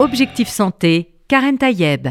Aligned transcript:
Objectif 0.00 0.48
Santé, 0.48 1.12
Karen 1.28 1.58
Tayeb. 1.58 2.08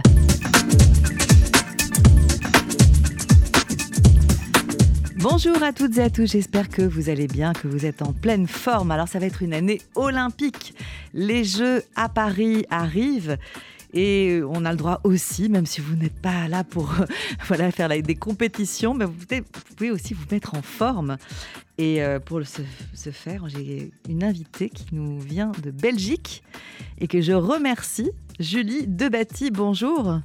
Bonjour 5.15 5.63
à 5.63 5.73
toutes 5.73 5.97
et 5.97 6.03
à 6.03 6.11
tous, 6.11 6.27
j'espère 6.27 6.69
que 6.69 6.83
vous 6.83 7.09
allez 7.09 7.25
bien, 7.25 7.51
que 7.51 7.67
vous 7.67 7.87
êtes 7.87 8.03
en 8.03 8.13
pleine 8.13 8.45
forme. 8.45 8.91
Alors 8.91 9.07
ça 9.07 9.17
va 9.17 9.25
être 9.25 9.41
une 9.41 9.55
année 9.55 9.81
olympique. 9.95 10.75
Les 11.15 11.43
Jeux 11.43 11.81
à 11.95 12.09
Paris 12.09 12.67
arrivent. 12.69 13.37
Et 13.93 14.41
on 14.47 14.65
a 14.65 14.71
le 14.71 14.77
droit 14.77 15.01
aussi, 15.03 15.49
même 15.49 15.65
si 15.65 15.81
vous 15.81 15.95
n'êtes 15.95 16.19
pas 16.19 16.47
là 16.47 16.63
pour 16.63 16.93
voilà, 17.47 17.71
faire 17.71 17.89
des 17.89 18.15
compétitions, 18.15 18.93
mais 18.93 19.05
vous 19.05 19.13
pouvez, 19.75 19.91
aussi 19.91 20.13
vous 20.13 20.25
mettre 20.31 20.55
en 20.55 20.61
forme. 20.61 21.17
Et 21.77 22.03
euh, 22.03 22.19
pour 22.19 22.41
ce, 22.45 22.61
ce 22.93 23.09
faire, 23.09 23.47
j'ai 23.49 23.91
une 24.07 24.23
invitée 24.23 24.69
qui 24.69 24.87
nous 24.91 25.19
vient 25.19 25.51
de 25.63 25.71
Belgique 25.71 26.43
et 26.99 27.07
que 27.07 27.21
je 27.21 27.33
remercie, 27.33 28.11
Julie 28.39 28.85
Debati. 28.85 29.49
Bonjour. 29.49 30.19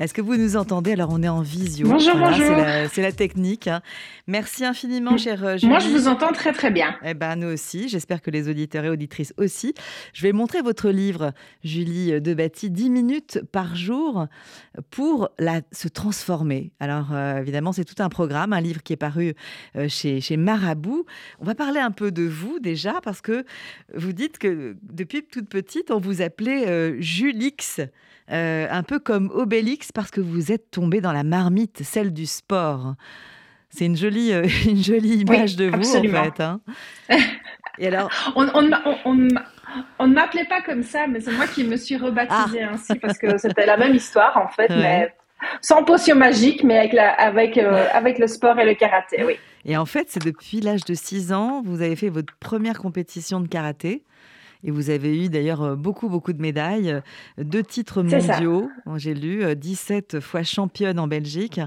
Est-ce 0.00 0.14
que 0.14 0.22
vous 0.22 0.36
nous 0.38 0.56
entendez? 0.56 0.92
Alors, 0.92 1.10
on 1.12 1.22
est 1.22 1.28
en 1.28 1.42
visio. 1.42 1.86
Bonjour, 1.86 2.16
bonjour. 2.16 2.56
C'est 2.90 3.02
la, 3.02 3.12
technique. 3.12 3.66
Hein. 3.68 3.82
Merci 4.26 4.64
infiniment, 4.64 5.18
chère 5.18 5.58
Julie. 5.58 5.68
Moi, 5.68 5.78
je 5.78 5.90
vous 5.90 6.08
entends 6.08 6.32
très, 6.32 6.54
très 6.54 6.70
bien. 6.70 6.96
Eh 7.04 7.12
bien, 7.12 7.36
nous 7.36 7.48
aussi. 7.48 7.90
J'espère 7.90 8.22
que 8.22 8.30
les 8.30 8.48
auditeurs 8.48 8.86
et 8.86 8.88
auditrices 8.88 9.34
aussi. 9.36 9.74
Je 10.14 10.22
vais 10.22 10.32
montrer 10.32 10.62
votre 10.62 10.88
livre, 10.88 11.34
Julie 11.64 12.18
Debatty, 12.18 12.70
10 12.70 12.88
minutes 12.88 13.40
par 13.52 13.76
jour 13.76 14.26
pour 14.88 15.28
la, 15.38 15.60
se 15.70 15.88
transformer. 15.88 16.72
Alors, 16.80 17.08
euh, 17.12 17.36
évidemment, 17.36 17.72
c'est 17.72 17.84
tout 17.84 18.02
un 18.02 18.08
programme, 18.08 18.54
un 18.54 18.60
livre 18.62 18.82
qui 18.82 18.94
est 18.94 18.96
paru 18.96 19.34
euh, 19.76 19.86
chez, 19.90 20.22
chez 20.22 20.38
Marabout. 20.38 21.04
On 21.40 21.44
va 21.44 21.54
parler 21.54 21.80
un 21.80 21.90
peu 21.90 22.10
de 22.10 22.22
vous 22.22 22.58
déjà, 22.58 23.02
parce 23.02 23.20
que 23.20 23.44
vous 23.94 24.14
dites 24.14 24.38
que 24.38 24.76
depuis 24.82 25.24
toute 25.24 25.50
petite, 25.50 25.90
on 25.90 26.00
vous 26.00 26.22
appelait 26.22 26.68
euh, 26.68 26.96
Julix. 27.00 27.82
Euh, 28.32 28.68
un 28.70 28.84
peu 28.84 29.00
comme 29.00 29.28
Obélix 29.34 29.89
parce 29.92 30.10
que 30.10 30.20
vous 30.20 30.52
êtes 30.52 30.70
tombé 30.70 31.00
dans 31.00 31.12
la 31.12 31.24
marmite, 31.24 31.82
celle 31.82 32.12
du 32.12 32.26
sport? 32.26 32.94
C'est 33.70 33.86
une 33.86 33.96
jolie, 33.96 34.32
euh, 34.32 34.46
une 34.66 34.82
jolie 34.82 35.16
image 35.16 35.56
de 35.56 35.66
vous 35.66 35.96
en 35.96 36.02
fait. 36.02 36.40
Hein. 36.40 36.60
Et 37.78 37.86
alors, 37.86 38.10
on, 38.36 38.48
on, 39.04 40.06
ne 40.06 40.14
m'appelait 40.14 40.46
pas 40.46 40.60
comme 40.62 40.82
ça, 40.82 41.06
mais 41.06 41.20
c'est 41.20 41.32
moi 41.32 41.46
qui 41.46 41.64
me 41.64 41.76
suis 41.76 41.96
rebaptisée 41.96 42.62
ah. 42.62 42.72
ainsi 42.72 42.94
parce 42.96 43.18
que 43.18 43.38
c'était 43.38 43.66
la 43.66 43.76
même 43.76 43.94
histoire 43.94 44.36
en 44.36 44.48
fait, 44.48 44.68
mais 44.68 45.14
sans 45.62 45.84
potion 45.84 46.16
magique, 46.16 46.64
mais 46.64 46.78
avec, 46.78 46.92
la, 46.92 47.12
avec, 47.12 47.56
euh, 47.56 47.86
avec 47.92 48.18
le 48.18 48.26
sport 48.26 48.58
et 48.58 48.64
le 48.64 48.74
karaté, 48.74 49.24
oui. 49.24 49.36
Et 49.64 49.76
en 49.76 49.84
fait, 49.84 50.06
c'est 50.08 50.24
depuis 50.24 50.60
l'âge 50.60 50.84
de 50.84 50.94
6 50.94 51.32
ans, 51.32 51.62
vous 51.62 51.82
avez 51.82 51.96
fait 51.96 52.08
votre 52.08 52.34
première 52.38 52.78
compétition 52.78 53.40
de 53.40 53.48
karaté. 53.48 54.04
Et 54.64 54.70
vous 54.70 54.90
avez 54.90 55.24
eu 55.24 55.28
d'ailleurs 55.28 55.62
euh, 55.62 55.74
beaucoup, 55.74 56.08
beaucoup 56.08 56.32
de 56.32 56.40
médailles, 56.40 56.90
euh, 56.90 57.00
deux 57.38 57.62
titres 57.62 58.02
mondiaux, 58.02 58.70
j'ai 58.96 59.14
lu, 59.14 59.56
17 59.56 60.14
euh, 60.14 60.20
fois 60.20 60.42
championne 60.42 60.98
en 60.98 61.06
Belgique. 61.06 61.60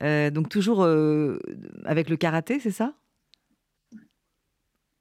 donc 0.00 0.48
toujours 0.48 0.86
avec 1.84 2.08
le 2.08 2.16
karaté, 2.16 2.60
c'est 2.60 2.70
ça? 2.70 2.92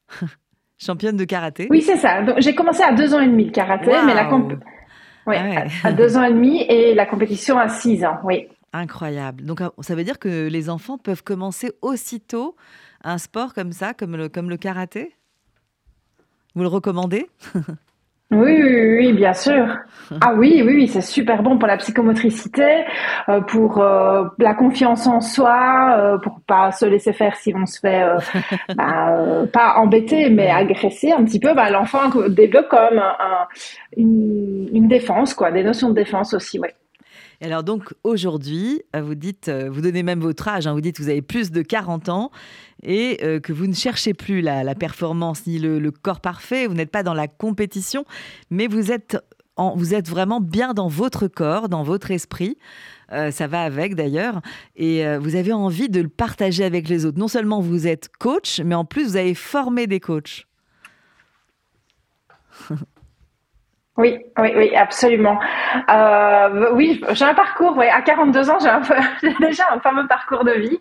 Championne 0.78 1.16
de 1.16 1.24
karaté 1.24 1.68
Oui, 1.70 1.82
c'est 1.82 1.96
ça. 1.98 2.22
J'ai 2.40 2.54
commencé 2.54 2.84
à 2.84 2.92
deux 2.94 3.14
ans 3.14 3.22
et 3.22 3.28
demi 3.28 3.46
le 3.46 3.52
karaté, 3.52 3.92
mais 4.06 4.14
la 4.14 4.26
comp... 4.26 4.54
Oui, 5.28 5.36
ah 5.38 5.64
à 5.84 5.92
deux 5.92 6.18
ans 6.18 6.24
et 6.24 6.34
demi 6.34 6.62
et 6.64 6.94
la 6.94 7.06
compétition 7.06 7.58
à 7.58 7.70
six 7.70 8.06
ans, 8.06 8.18
oui. 8.24 8.48
Incroyable. 8.74 9.44
Donc 9.46 9.62
ça 9.80 9.96
veut 9.96 10.04
dire 10.04 10.20
que 10.20 10.48
les 10.48 10.70
enfants 10.70 10.98
peuvent 10.98 11.24
commencer 11.24 11.72
aussitôt 11.82 12.56
un 13.04 13.18
sport 13.18 13.54
comme 13.54 13.72
ça, 13.72 13.94
comme 13.94 14.18
le, 14.18 14.30
comme 14.30 14.50
le 14.50 14.58
karaté? 14.58 15.16
Vous 16.56 16.62
le 16.62 16.70
recommandez? 16.70 17.28
Oui, 18.32 18.60
oui, 18.60 18.96
oui, 18.98 19.14
bien 19.14 19.34
sûr. 19.34 19.78
Ah 20.20 20.34
oui, 20.36 20.64
oui, 20.66 20.74
oui, 20.76 20.88
c'est 20.88 21.02
super 21.02 21.44
bon 21.44 21.60
pour 21.60 21.68
la 21.68 21.78
psychomotricité, 21.78 22.84
euh, 23.30 23.40
pour 23.42 23.78
euh, 23.78 24.26
la 24.40 24.56
confiance 24.56 25.06
en 25.06 25.22
soi, 25.22 25.96
euh, 25.98 26.18
pour 26.18 26.42
pas 26.42 26.72
se 26.72 26.86
laisser 26.86 27.14
faire 27.14 27.36
si 27.36 27.54
on 27.56 27.68
se 27.68 27.80
fait 27.80 28.04
bah, 28.76 29.46
pas 29.54 29.76
embêter, 29.78 30.32
mais 30.32 30.50
agresser 30.50 31.12
un 31.12 31.24
petit 31.24 31.40
peu. 31.40 31.54
Bah, 31.54 31.70
L'enfant 31.70 32.10
développe 32.28 32.68
comme 32.68 33.00
une, 33.96 34.70
une, 34.74 34.88
défense, 34.88 35.36
quoi, 35.36 35.52
des 35.52 35.64
notions 35.64 35.90
de 35.90 35.96
défense 35.96 36.34
aussi, 36.34 36.60
oui 37.42 37.48
alors 37.48 37.64
donc 37.64 37.94
aujourd'hui, 38.04 38.82
euh, 38.96 39.02
vous 39.02 39.16
dites, 39.16 39.50
euh, 39.50 39.70
vous 39.70 39.82
donnez 39.82 40.04
même 40.04 40.20
votre 40.20 40.48
âge, 40.48 40.68
hein, 40.68 40.74
vous 40.74 40.82
dites 40.82 40.98
que 40.98 41.04
vous 41.04 41.10
avez 41.10 41.22
plus 41.22 41.52
de 41.52 41.62
40 41.62 42.10
ans 42.10 42.32
et 42.84 43.20
euh, 43.24 43.40
que 43.40 43.54
vous 43.54 43.68
ne 43.68 43.74
cherchez 43.74 44.14
plus 44.14 44.42
la, 44.42 44.76
performance 44.76 45.46
ni 45.48 45.60
le, 45.60 45.92
corps 45.92 46.22
parfait, 46.22 46.68
vous 46.68 46.74
n'êtes 46.74 46.92
pas 46.92 47.04
dans 47.04 47.14
la 47.14 47.28
compétition, 47.28 48.06
mais 48.50 48.68
vous 48.68 48.92
êtes, 48.92 49.18
vous 49.58 49.94
êtes 49.94 50.10
vraiment 50.10 50.42
bien 50.42 50.74
dans 50.74 50.88
votre 50.88 51.28
corps, 51.28 51.70
dans 51.70 51.84
votre 51.84 52.12
esprit. 52.12 52.58
ça 53.10 53.48
va 53.48 53.62
avec 53.62 53.96
d'ailleurs, 53.96 54.42
et 54.76 55.06
vous 55.18 55.36
avez 55.36 55.54
envie 55.54 55.88
de 55.88 56.02
le 56.02 56.10
partager 56.10 56.66
avec 56.66 56.90
les 56.90 57.06
autres. 57.06 57.18
Non 57.18 57.30
seulement 57.30 57.62
vous 57.62 57.88
êtes 57.88 58.10
coach, 58.20 58.60
mais 58.60 58.76
en 58.76 58.84
plus 58.84 59.06
vous 59.06 59.16
avez 59.16 59.34
formé 59.34 59.88
des 59.88 60.02
coachs. 60.02 60.46
Oui, 63.98 64.20
oui, 64.38 64.52
oui, 64.58 64.76
absolument. 64.76 65.40
Euh, 65.90 66.70
oui, 66.74 67.02
j'ai 67.12 67.24
un 67.24 67.34
parcours. 67.34 67.78
Ouais, 67.78 67.90
à 67.90 68.02
42 68.02 68.50
ans, 68.50 68.58
j'ai, 69.24 69.34
déjà 69.40 69.64
un 69.72 69.80
fameux 69.80 70.06
parcours 70.06 70.44
de 70.44 70.52
vie. 70.52 70.80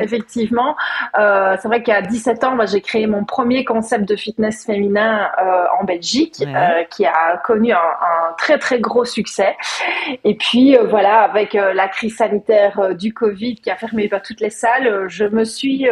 Effectivement, 0.00 0.74
euh, 1.18 1.56
c'est 1.60 1.68
vrai 1.68 1.82
qu'à 1.82 2.00
17 2.00 2.42
ans, 2.42 2.56
j'ai 2.64 2.80
créé 2.80 3.06
mon 3.06 3.24
premier 3.24 3.66
concept 3.66 4.08
de 4.08 4.16
fitness 4.16 4.64
féminin 4.64 5.30
euh, 5.38 5.64
en 5.78 5.84
Belgique, 5.84 6.42
euh, 6.46 6.84
qui 6.84 7.04
a 7.04 7.36
connu 7.44 7.72
un, 7.72 7.76
un, 7.76 8.32
très 8.38 8.58
très 8.58 8.80
gros 8.80 9.04
succès. 9.04 9.58
Et 10.24 10.34
puis 10.34 10.74
euh, 10.74 10.84
voilà, 10.84 11.20
avec 11.20 11.52
la 11.52 11.88
crise 11.88 12.16
sanitaire 12.16 12.94
du 12.94 13.12
Covid 13.12 13.56
qui 13.56 13.70
a 13.70 13.76
fermé 13.76 14.08
pas 14.08 14.20
toutes 14.20 14.40
les 14.40 14.48
salles, 14.48 15.04
je 15.08 15.26
me 15.26 15.44
suis 15.44 15.86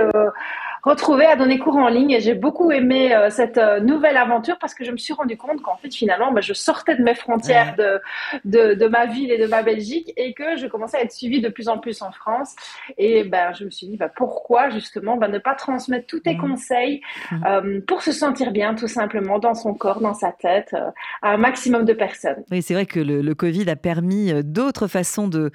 retrouver 0.82 1.26
à 1.26 1.36
donner 1.36 1.58
cours 1.58 1.76
en 1.76 1.88
ligne 1.88 2.10
et 2.10 2.20
j'ai 2.20 2.34
beaucoup 2.34 2.72
aimé 2.72 3.14
euh, 3.14 3.30
cette 3.30 3.58
euh, 3.58 3.80
nouvelle 3.80 4.16
aventure 4.16 4.58
parce 4.58 4.74
que 4.74 4.84
je 4.84 4.90
me 4.90 4.96
suis 4.96 5.12
rendu 5.12 5.36
compte 5.36 5.62
qu'en 5.62 5.76
fait 5.76 5.94
finalement 5.94 6.32
bah, 6.32 6.40
je 6.40 6.52
sortais 6.52 6.96
de 6.96 7.02
mes 7.02 7.14
frontières 7.14 7.76
de, 7.76 8.00
de, 8.44 8.74
de, 8.74 8.86
ma 8.88 9.06
ville 9.06 9.30
et 9.30 9.38
de 9.38 9.46
ma 9.46 9.62
Belgique 9.62 10.12
et 10.16 10.34
que 10.34 10.56
je 10.56 10.66
commençais 10.66 10.96
à 10.96 11.02
être 11.02 11.12
suivie 11.12 11.40
de 11.40 11.48
plus 11.48 11.68
en 11.68 11.78
plus 11.78 12.02
en 12.02 12.10
France 12.10 12.54
et 12.98 13.22
ben 13.22 13.52
je 13.52 13.64
me 13.64 13.70
suis 13.70 13.86
dit 13.86 13.96
bah, 13.96 14.10
pourquoi 14.14 14.70
justement 14.70 15.16
bah, 15.16 15.28
ne 15.28 15.38
pas 15.38 15.54
transmettre 15.54 16.06
tous 16.06 16.20
tes 16.20 16.34
mmh. 16.34 16.40
conseils 16.40 17.00
mmh. 17.30 17.44
Euh, 17.46 17.80
pour 17.86 18.02
se 18.02 18.12
sentir 18.12 18.50
bien 18.50 18.74
tout 18.74 18.88
simplement 18.88 19.38
dans 19.38 19.54
son 19.54 19.74
corps, 19.74 20.00
dans 20.00 20.14
sa 20.14 20.32
tête 20.32 20.74
à 21.22 21.32
un 21.32 21.36
maximum 21.36 21.84
de 21.84 21.92
personnes. 21.92 22.42
Oui 22.50 22.60
c'est 22.60 22.74
vrai 22.74 22.86
que 22.86 22.98
le, 22.98 23.22
le 23.22 23.34
Covid 23.34 23.70
a 23.70 23.76
permis 23.76 24.32
d'autres 24.42 24.88
façons 24.88 25.28
de 25.28 25.52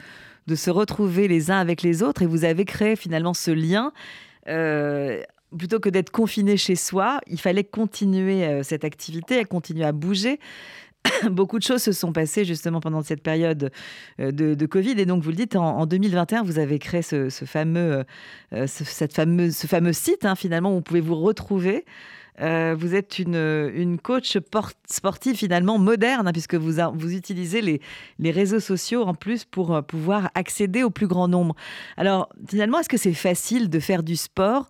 de 0.48 0.56
se 0.56 0.70
retrouver 0.70 1.28
les 1.28 1.52
uns 1.52 1.60
avec 1.60 1.82
les 1.82 2.02
autres 2.02 2.22
et 2.22 2.26
vous 2.26 2.46
avez 2.46 2.64
créé 2.64 2.96
finalement 2.96 3.34
ce 3.34 3.52
lien 3.52 3.92
euh, 4.48 5.22
plutôt 5.58 5.80
que 5.80 5.90
d'être 5.90 6.12
confiné 6.12 6.58
chez 6.58 6.76
soi, 6.76 7.20
il 7.28 7.40
fallait 7.40 7.64
continuer 7.64 8.46
euh, 8.46 8.64
cette 8.64 8.84
activité, 8.84 9.44
continuer 9.46 9.86
à 9.86 9.92
bouger. 9.92 10.40
Beaucoup 11.30 11.58
de 11.58 11.64
choses 11.64 11.82
se 11.82 11.92
sont 11.92 12.12
passées 12.12 12.44
justement 12.44 12.80
pendant 12.80 13.02
cette 13.02 13.24
période 13.24 13.72
euh, 14.20 14.32
de, 14.32 14.66
Covid. 14.66 15.00
Et 15.00 15.06
donc, 15.06 15.24
vous 15.24 15.30
le 15.30 15.36
dites, 15.36 15.56
en, 15.56 15.86
2021, 15.86 16.44
vous 16.44 16.60
avez 16.60 16.80
créé 16.80 17.02
ce, 17.02 17.30
fameux, 17.30 18.04
cette 18.66 19.14
fameuse, 19.14 19.56
ce 19.56 19.68
fameux 19.68 19.94
site, 19.94 20.26
hein, 20.26 20.36
finalement, 20.36 20.72
où 20.72 20.76
vous 20.76 20.82
pouvez 20.82 21.02
vous 21.02 21.16
retrouver 21.16 21.86
euh, 22.42 22.76
vous 22.78 22.94
êtes 22.94 23.20
une, 23.20 23.36
une 23.36 24.00
coach 24.00 24.38
sportive 24.88 25.36
finalement 25.36 25.80
moderne, 25.80 26.28
hein, 26.28 26.32
puisque 26.32 26.56
vous, 26.56 26.74
vous 26.94 27.14
utilisez 27.14 27.62
les, 27.62 27.82
les, 28.20 28.32
réseaux 28.32 28.60
sociaux 28.60 29.04
en 29.04 29.16
plus 29.16 29.44
pour 29.44 29.74
euh, 29.74 29.82
pouvoir 29.82 30.30
accéder 30.36 30.84
au 30.84 30.90
plus 30.90 31.08
grand 31.08 31.28
nombre. 31.28 31.56
Alors, 31.98 32.30
finalement, 32.48 32.80
est-ce 32.80 32.90
que 32.90 32.98
c'est 32.98 33.14
facile 33.14 33.70
de 33.70 33.80
faire 33.80 34.04
du 34.04 34.16
sport 34.16 34.70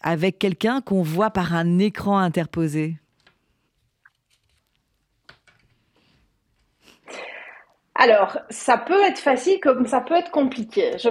avec 0.00 0.38
quelqu'un 0.38 0.80
qu'on 0.80 1.02
voit 1.02 1.30
par 1.30 1.54
un 1.54 1.78
écran 1.78 2.18
interposé? 2.18 2.96
Alors, 7.96 8.38
ça 8.50 8.76
peut 8.76 9.02
être 9.04 9.20
facile 9.20 9.60
comme 9.60 9.86
ça 9.86 10.00
peut 10.00 10.14
être 10.14 10.32
compliqué. 10.32 10.96
Je, 10.98 11.10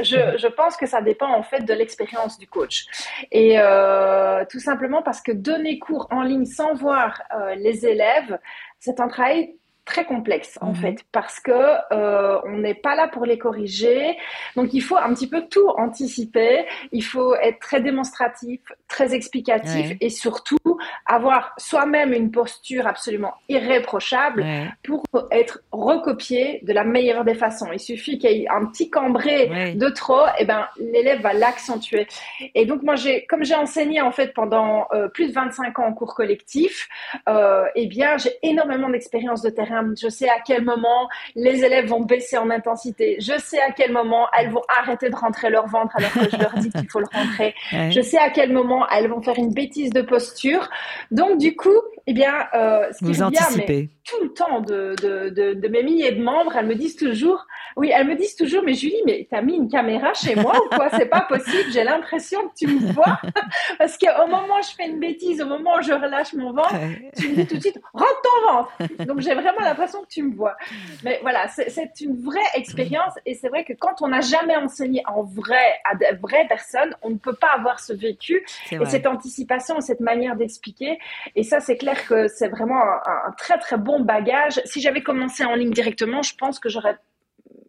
je, 0.00 0.38
je 0.38 0.46
pense 0.46 0.76
que 0.76 0.86
ça 0.86 1.02
dépend 1.02 1.28
en 1.28 1.42
fait 1.42 1.62
de 1.62 1.74
l'expérience 1.74 2.38
du 2.38 2.46
coach. 2.46 2.86
Et 3.32 3.58
euh, 3.58 4.44
tout 4.48 4.60
simplement 4.60 5.02
parce 5.02 5.20
que 5.20 5.32
donner 5.32 5.78
cours 5.78 6.06
en 6.10 6.22
ligne 6.22 6.46
sans 6.46 6.74
voir 6.74 7.20
euh, 7.34 7.54
les 7.56 7.84
élèves, 7.84 8.38
c'est 8.78 9.00
un 9.00 9.08
travail 9.08 9.56
très 9.90 10.04
complexe 10.04 10.56
en 10.60 10.72
fait 10.72 10.98
parce 11.10 11.40
que 11.40 11.50
euh, 11.50 12.38
on 12.44 12.58
n'est 12.58 12.74
pas 12.74 12.94
là 12.94 13.08
pour 13.08 13.26
les 13.26 13.38
corriger. 13.38 14.16
Donc 14.54 14.72
il 14.72 14.82
faut 14.82 14.96
un 14.96 15.12
petit 15.12 15.28
peu 15.28 15.42
tout 15.50 15.68
anticiper. 15.76 16.64
Il 16.92 17.02
faut 17.02 17.34
être 17.34 17.58
très 17.58 17.80
démonstratif, 17.80 18.60
très 18.86 19.14
explicatif 19.14 19.96
et 20.00 20.10
surtout 20.10 20.58
avoir 21.06 21.52
soi-même 21.58 22.12
une 22.12 22.30
posture 22.30 22.86
absolument 22.86 23.34
irréprochable 23.48 24.46
pour 24.84 25.02
être 25.32 25.60
recopié 25.72 26.60
de 26.62 26.72
la 26.72 26.84
meilleure 26.84 27.24
des 27.24 27.34
façons. 27.34 27.70
Il 27.72 27.80
suffit 27.80 28.18
qu'il 28.18 28.30
y 28.30 28.44
ait 28.44 28.48
un 28.48 28.66
petit 28.66 28.90
cambré 28.90 29.74
de 29.74 29.88
trop, 29.88 30.26
et 30.38 30.44
ben 30.44 30.66
l'élève 30.78 31.20
va 31.20 31.32
l'accentuer. 31.32 32.06
Et 32.54 32.64
donc 32.64 32.82
moi 32.82 32.94
j'ai 32.94 33.26
comme 33.26 33.44
j'ai 33.44 33.56
enseigné 33.56 34.00
en 34.00 34.12
fait 34.12 34.32
pendant 34.34 34.86
euh, 34.92 35.08
plus 35.08 35.28
de 35.28 35.32
25 35.32 35.78
ans 35.80 35.86
en 35.86 35.92
cours 35.92 36.14
collectif, 36.14 36.88
euh, 37.28 37.64
eh 37.74 37.86
bien 37.86 38.16
j'ai 38.18 38.32
énormément 38.42 38.88
d'expérience 38.88 39.42
de 39.42 39.50
terrain 39.50 39.79
je 40.00 40.08
sais 40.08 40.28
à 40.28 40.40
quel 40.44 40.64
moment 40.64 41.08
les 41.34 41.64
élèves 41.64 41.86
vont 41.86 42.00
baisser 42.00 42.38
en 42.38 42.50
intensité. 42.50 43.16
Je 43.20 43.38
sais 43.38 43.60
à 43.60 43.72
quel 43.72 43.92
moment 43.92 44.26
elles 44.38 44.50
vont 44.50 44.62
arrêter 44.80 45.10
de 45.10 45.16
rentrer 45.16 45.50
leur 45.50 45.66
ventre 45.66 45.96
alors 45.96 46.12
que 46.12 46.30
je 46.30 46.36
leur 46.36 46.54
dis 46.54 46.70
qu'il 46.70 46.88
faut 46.88 47.00
le 47.00 47.06
rentrer. 47.12 47.54
Je 47.90 48.00
sais 48.00 48.18
à 48.18 48.30
quel 48.30 48.52
moment 48.52 48.86
elles 48.88 49.08
vont 49.08 49.22
faire 49.22 49.38
une 49.38 49.52
bêtise 49.52 49.90
de 49.90 50.02
posture. 50.02 50.68
Donc, 51.10 51.38
du 51.38 51.56
coup, 51.56 51.68
eh 52.06 52.12
bien, 52.12 52.34
euh, 52.54 52.86
ce 52.92 53.04
qui 53.04 53.10
est 53.10 53.30
bien, 53.30 53.88
tout 54.04 54.22
le 54.22 54.32
temps 54.32 54.60
de, 54.60 54.94
de, 55.00 55.28
de, 55.30 55.54
de, 55.54 55.68
mes 55.68 55.82
milliers 55.82 56.12
de 56.12 56.22
membres, 56.22 56.56
elles 56.56 56.66
me 56.66 56.74
disent 56.74 56.96
toujours, 56.96 57.46
oui, 57.76 57.92
elles 57.94 58.06
me 58.06 58.16
disent 58.16 58.34
toujours, 58.34 58.62
mais 58.64 58.74
Julie, 58.74 59.02
mais 59.06 59.28
t'as 59.30 59.42
mis 59.42 59.54
une 59.54 59.68
caméra 59.68 60.12
chez 60.14 60.34
moi 60.34 60.54
ou 60.56 60.74
quoi? 60.74 60.88
C'est 60.96 61.06
pas 61.06 61.20
possible. 61.22 61.70
J'ai 61.72 61.84
l'impression 61.84 62.40
que 62.48 62.54
tu 62.58 62.66
me 62.66 62.92
vois 62.92 63.20
parce 63.78 63.96
qu'au 63.96 64.26
moment 64.26 64.58
où 64.58 64.62
je 64.62 64.74
fais 64.74 64.88
une 64.88 64.98
bêtise, 64.98 65.40
au 65.40 65.46
moment 65.46 65.76
où 65.78 65.82
je 65.82 65.92
relâche 65.92 66.32
mon 66.34 66.52
ventre, 66.52 66.74
tu 67.16 67.28
me 67.28 67.34
dis 67.36 67.46
tout 67.46 67.56
de 67.56 67.60
suite, 67.60 67.80
rentre 67.92 68.19
ton 68.30 68.52
ventre. 68.52 69.04
Donc 69.06 69.20
j'ai 69.20 69.34
vraiment 69.34 69.60
l'impression 69.60 70.02
que 70.02 70.08
tu 70.08 70.22
me 70.22 70.34
vois. 70.34 70.56
Mais 71.04 71.18
voilà, 71.22 71.48
c'est 71.48 72.00
une 72.00 72.22
vraie 72.22 72.38
expérience 72.54 73.14
et 73.26 73.34
c'est 73.34 73.48
vrai 73.48 73.64
que 73.64 73.72
quand 73.72 74.02
on 74.02 74.08
n'a 74.08 74.20
jamais 74.20 74.56
enseigné 74.56 75.02
en 75.06 75.22
vrai 75.22 75.80
à 75.84 75.94
de 75.94 76.20
vraies 76.20 76.46
personnes, 76.48 76.94
on 77.02 77.10
ne 77.10 77.18
peut 77.18 77.34
pas 77.34 77.50
avoir 77.54 77.80
ce 77.80 77.92
vécu 77.92 78.44
et 78.70 78.84
cette 78.86 79.06
anticipation, 79.06 79.80
cette 79.80 80.00
manière 80.00 80.36
d'expliquer. 80.36 80.98
Et 81.36 81.42
ça, 81.42 81.60
c'est 81.60 81.76
clair 81.76 82.06
que 82.06 82.28
c'est 82.28 82.48
vraiment 82.48 82.82
un 82.82 83.32
très 83.36 83.58
très 83.58 83.76
bon 83.76 84.00
bagage. 84.00 84.60
Si 84.64 84.80
j'avais 84.80 85.02
commencé 85.02 85.44
en 85.44 85.54
ligne 85.54 85.70
directement, 85.70 86.22
je 86.22 86.34
pense 86.36 86.58
que 86.58 86.68
j'aurais 86.68 86.96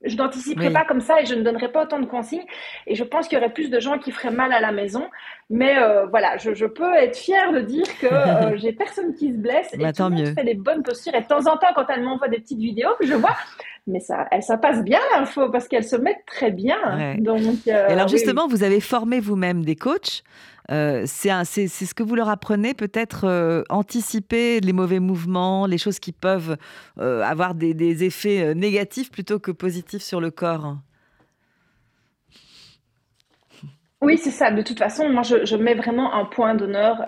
je 0.03 0.15
n'anticiperai 0.15 0.71
pas 0.71 0.85
comme 0.85 1.01
ça 1.01 1.21
et 1.21 1.25
je 1.25 1.35
ne 1.35 1.43
donnerai 1.43 1.71
pas 1.71 1.83
autant 1.83 1.99
de 1.99 2.05
consignes. 2.05 2.45
Et 2.87 2.95
je 2.95 3.03
pense 3.03 3.27
qu'il 3.27 3.37
y 3.37 3.41
aurait 3.41 3.53
plus 3.53 3.69
de 3.69 3.79
gens 3.79 3.99
qui 3.99 4.11
feraient 4.11 4.33
mal 4.33 4.51
à 4.53 4.59
la 4.59 4.71
maison. 4.71 5.07
Mais 5.49 5.77
euh, 5.77 6.05
voilà, 6.07 6.37
je, 6.37 6.65
peux 6.65 6.93
être 6.95 7.17
fière 7.17 7.51
de 7.51 7.59
dire 7.59 7.85
que 7.99 8.07
euh, 8.07 8.55
j'ai 8.57 8.71
personne 8.71 9.13
qui 9.13 9.33
se 9.33 9.37
blesse 9.37 9.73
et 9.73 9.77
bah, 9.77 9.93
tout 9.93 10.03
le 10.03 10.09
monde 10.09 10.33
fait 10.33 10.43
des 10.43 10.55
bonnes 10.55 10.83
postures. 10.83 11.13
Et 11.15 11.21
de 11.21 11.27
temps 11.27 11.47
en 11.47 11.57
temps, 11.57 11.67
quand 11.75 11.85
elle 11.89 12.03
m'envoie 12.03 12.29
des 12.29 12.39
petites 12.39 12.59
vidéos, 12.59 12.91
je 13.01 13.13
vois, 13.13 13.35
mais 13.87 13.99
ça, 13.99 14.27
elle, 14.31 14.43
ça 14.43 14.57
passe 14.57 14.83
bien 14.83 14.99
l'info 15.13 15.49
parce 15.49 15.67
qu'elle 15.67 15.83
se 15.83 15.95
met 15.95 16.17
très 16.25 16.51
bien. 16.51 16.77
Donc, 17.17 17.67
euh, 17.67 17.87
et 17.89 17.93
alors 17.93 18.07
justement, 18.07 18.47
vous 18.47 18.63
avez 18.63 18.79
formé 18.79 19.19
vous-même 19.19 19.63
des 19.63 19.75
coachs. 19.75 20.23
Euh, 20.71 21.03
c'est 21.05 21.67
ce 21.67 21.93
que 21.93 22.03
vous 22.03 22.15
leur 22.15 22.29
apprenez, 22.29 22.73
peut-être 22.73 23.25
euh, 23.25 23.63
anticiper 23.69 24.61
les 24.61 24.71
mauvais 24.71 24.99
mouvements, 24.99 25.65
les 25.65 25.77
choses 25.77 25.99
qui 25.99 26.13
peuvent 26.13 26.57
euh, 26.99 27.21
avoir 27.23 27.55
des, 27.55 28.03
effets 28.03 28.55
négatifs 28.55 29.11
plutôt 29.11 29.39
que 29.39 29.51
positifs 29.51 30.01
sur 30.01 30.21
le 30.21 30.31
corps? 30.31 30.77
Oui, 34.01 34.17
c'est 34.17 34.31
ça. 34.31 34.49
De 34.49 34.61
toute 34.61 34.79
façon, 34.79 35.09
moi, 35.09 35.23
je, 35.23 35.45
je 35.45 35.55
mets 35.55 35.75
vraiment 35.75 36.13
un 36.13 36.25
point 36.25 36.55
d'honneur 36.55 37.05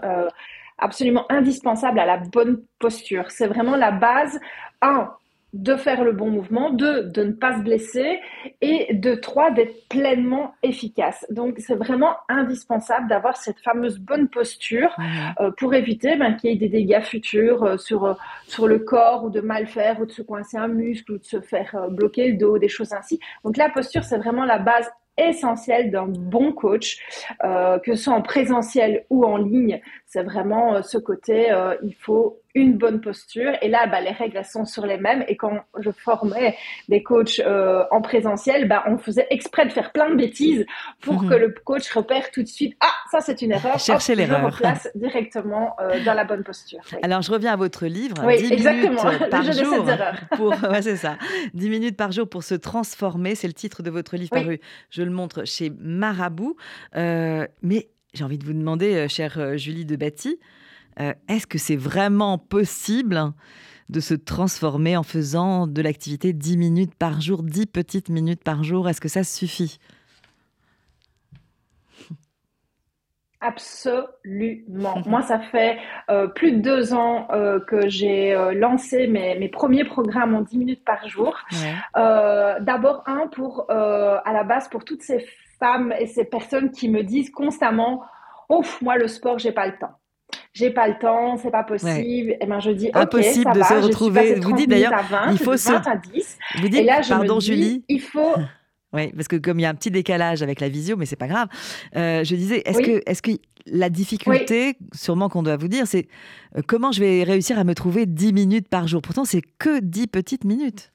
absolument 0.78 1.26
indispensable 1.32 2.00
à 2.00 2.06
la 2.06 2.18
bonne 2.18 2.62
posture. 2.80 3.32
C'est 3.32 3.48
vraiment 3.48 3.78
la 3.78 3.92
base. 3.92 4.40
Un, 4.82 5.10
de 5.54 5.76
faire 5.76 6.04
le 6.04 6.12
bon 6.14 6.32
mouvement, 6.32 6.72
deux, 6.72 7.04
de 7.04 7.24
ne 7.24 7.32
pas 7.32 7.56
se 7.58 7.62
blesser, 7.62 8.20
et 8.62 8.94
de 8.94 9.14
trois, 9.14 9.52
d'être 9.52 9.88
pleinement 9.88 10.56
efficace. 10.64 11.26
Donc, 11.30 11.56
c'est 11.60 11.76
vraiment 11.76 12.16
indispensable 12.28 13.08
d'avoir 13.08 13.38
cette 13.38 13.60
fameuse 13.60 14.00
bonne 14.00 14.30
posture 14.30 14.96
euh, 15.40 15.52
pour 15.52 15.76
éviter 15.76 16.16
ben, 16.16 16.34
qu'il 16.34 16.50
y 16.50 16.54
ait 16.54 16.58
des 16.58 16.70
dégâts 16.70 17.04
futurs 17.04 17.64
euh, 17.64 17.78
sur, 17.78 18.06
euh, 18.06 18.14
sur 18.48 18.68
le 18.68 18.80
corps, 18.80 19.26
ou 19.26 19.30
de 19.30 19.42
mal 19.42 19.68
faire, 19.68 20.02
ou 20.02 20.08
de 20.08 20.12
se 20.12 20.24
coincer 20.24 20.58
un 20.58 20.68
muscle, 20.68 21.14
ou 21.14 21.18
de 21.20 21.24
se 21.24 21.40
faire 21.40 21.88
bloquer 21.92 22.30
le 22.30 22.38
dos, 22.38 22.58
des 22.58 22.68
choses 22.68 22.92
ainsi. 22.92 23.20
Donc, 23.44 23.56
la 23.58 23.70
posture, 23.70 24.04
c'est 24.04 24.18
vraiment 24.18 24.46
la 24.46 24.58
base 24.58 24.92
essentielle 25.16 25.92
d'un 25.92 26.08
bon 26.08 26.52
coach, 26.52 26.98
que 27.40 27.96
ce 27.96 28.04
soit 28.06 28.14
en 28.14 28.24
présentiel 28.24 29.06
ou 29.12 29.26
en 29.26 29.38
ligne. 29.38 29.80
C'est 30.08 30.24
vraiment 30.24 30.82
ce 30.82 30.98
côté, 30.98 31.54
il 31.84 31.94
faut 31.94 32.40
une 32.56 32.78
bonne 32.78 33.02
posture. 33.02 33.52
Et 33.62 33.70
là, 33.70 33.88
bah, 33.88 34.02
les 34.02 34.12
règles 34.12 34.38
elles 34.38 34.46
sont 34.46 34.66
sur 34.66 34.86
les 34.86 34.98
mêmes. 34.98 35.24
Et 35.28 35.36
quand 35.38 35.60
je 35.80 35.92
formais 35.92 36.56
des 36.90 37.02
coachs 37.02 37.40
euh, 37.40 37.84
en 37.92 38.02
présentiel, 38.02 38.68
bah, 38.68 38.84
on 38.88 38.98
faisait 38.98 39.28
exprès 39.30 39.66
de 39.66 39.72
faire 39.72 39.92
plein 39.92 40.10
de 40.10 40.16
bêtises 40.16 40.66
pour 41.02 41.24
mhm. 41.24 41.30
que 41.30 41.36
le 41.36 41.56
coach 41.64 41.90
repère 41.92 42.32
tout 42.32 42.44
de 42.44 42.48
suite 42.48 42.76
ah 42.80 42.94
ça 43.12 43.22
c'est 43.22 43.42
une 43.42 43.52
erreur. 43.52 43.80
Cherchez 43.80 44.16
l'erreur. 44.16 44.54
replace 44.54 44.90
directement 44.96 45.76
euh, 45.80 46.04
dans 46.04 46.14
la 46.14 46.24
bonne 46.24 46.44
posture. 46.44 46.80
Alors 47.02 47.22
je 47.22 47.32
reviens 47.32 47.54
à 47.54 47.56
votre 47.56 47.86
livre. 47.86 48.16
Oui, 48.26 48.38
10 48.38 48.52
exactement. 48.52 49.06
Minutes 49.06 49.30
par 49.30 49.52
jour 49.52 49.86
pour 50.36 50.50
ouais, 50.72 50.82
c'est 50.82 50.98
ça. 50.98 51.18
10 51.54 51.70
minutes 51.70 51.98
par 51.98 52.12
jour 52.12 52.28
pour 52.28 52.44
se 52.44 52.56
transformer. 52.56 53.36
C'est 53.36 53.48
le 53.48 53.54
titre 53.54 53.84
de 53.84 53.90
votre 53.90 54.16
livre 54.16 54.32
paru. 54.32 54.60
Je 54.90 55.04
le 55.04 55.12
montre 55.12 55.46
chez 55.46 55.72
Marabout. 55.80 56.56
Euh, 56.96 57.48
mais 57.62 57.90
j'ai 58.14 58.24
envie 58.24 58.38
de 58.38 58.46
vous 58.46 58.54
demander, 58.54 59.08
chère 59.10 59.58
Julie 59.58 59.86
de 59.86 59.96
Batty, 59.96 60.40
euh, 61.00 61.14
est-ce 61.28 61.48
que 61.48 61.58
c'est 61.58 61.76
vraiment 61.76 62.38
possible 62.38 63.34
de 63.90 64.00
se 64.00 64.14
transformer 64.14 64.96
en 64.98 65.04
faisant 65.04 65.68
de 65.68 65.82
l'activité 65.82 66.34
10 66.34 66.58
minutes 66.58 66.96
par 66.96 67.22
jour, 67.22 67.44
10 67.44 67.66
petites 67.68 68.10
minutes 68.10 68.44
par 68.44 68.64
jour? 68.64 68.90
Est-ce 68.90 69.02
que 69.02 69.10
ça 69.10 69.24
suffit? 69.24 69.80
Absolument. 73.42 75.02
Moi, 75.06 75.22
ça 75.22 75.40
fait 75.40 75.78
euh, 76.10 76.28
plus 76.28 76.54
de 76.54 76.62
deux 76.62 76.94
ans 76.94 77.28
euh, 77.32 77.60
que 77.60 77.90
j'ai 77.90 78.34
lancé 78.56 79.08
mes, 79.08 79.50
premiers 79.50 79.84
programmes 79.84 80.34
en 80.36 80.42
10 80.42 80.58
minutes 80.58 80.86
par 80.86 81.08
jour. 81.08 81.38
D'abord, 81.94 83.04
un, 83.06 83.28
pour, 83.28 83.70
à 83.70 84.34
la 84.34 84.44
base, 84.44 84.70
pour 84.70 84.86
toutes 84.86 85.02
ces 85.02 85.26
femmes 85.60 85.94
et 86.00 86.08
ces 86.08 86.26
personnes 86.26 86.72
qui 86.72 86.90
me 86.90 87.04
disent 87.04 87.32
constamment 87.32 88.04
Ouf, 88.50 88.82
moi, 88.82 88.98
le 88.98 89.08
sport, 89.08 89.40
j'ai 89.40 89.52
pas 89.52 89.68
le 89.68 89.78
temps 89.78 89.98
j'ai 90.54 90.70
pas 90.70 90.88
le 90.88 90.98
temps, 91.00 91.38
c'est 91.38 91.52
pas 91.52 91.64
possible. 91.64 92.32
Et 92.32 92.38
eh 92.42 92.46
ben 92.46 92.60
je 92.60 92.72
dis 92.72 92.90
impossible 92.94 93.54
de 93.54 93.64
se 93.64 93.74
retrouver. 93.74 94.36
Vous 94.36 94.54
dites 94.54 94.70
d'ailleurs, 94.70 94.94
il 95.32 95.38
faut 95.40 95.58
se. 95.58 95.72
à 95.72 95.96
10. 95.96 96.38
Vous 96.62 96.70
dites, 96.70 96.80
et 96.80 96.84
là, 96.84 97.02
je 97.02 97.10
pardon 97.10 97.36
me 97.36 97.40
dis, 97.40 97.46
Julie, 97.48 97.84
il 97.90 98.02
faut. 98.02 98.36
Oui, 98.96 99.12
parce 99.16 99.28
que 99.28 99.38
comme 99.38 99.60
il 99.60 99.64
y 99.64 99.66
a 99.66 99.70
un 99.70 99.74
petit 99.74 99.90
décalage 99.90 100.44
avec 100.44 100.60
la 100.60 100.70
visio, 100.70 100.96
mais 100.96 101.08
c'est 101.08 101.16
pas 101.16 101.26
grave. 101.26 101.48
Euh, 101.96 102.24
je 102.24 102.36
disais, 102.36 102.62
est-ce 102.64 102.80
que, 102.80 103.02
est-ce 103.08 103.24
que 103.24 103.32
la 103.66 103.90
difficulté, 103.90 104.78
sûrement 104.94 105.30
qu'on 105.30 105.42
doit 105.42 105.58
vous 105.58 105.68
dire, 105.68 105.88
c'est 105.88 106.08
euh, 106.56 106.62
comment 106.68 106.92
je 106.92 107.00
vais 107.00 107.24
réussir 107.24 107.58
à 107.58 107.64
me 107.64 107.74
trouver 107.74 108.06
10 108.06 108.34
minutes 108.34 108.68
par 108.70 108.88
jour? 108.88 109.02
Pourtant, 109.02 109.26
c'est 109.26 109.42
que 109.58 109.80
10 109.80 110.06
petites 110.06 110.44
minutes. 110.44 110.93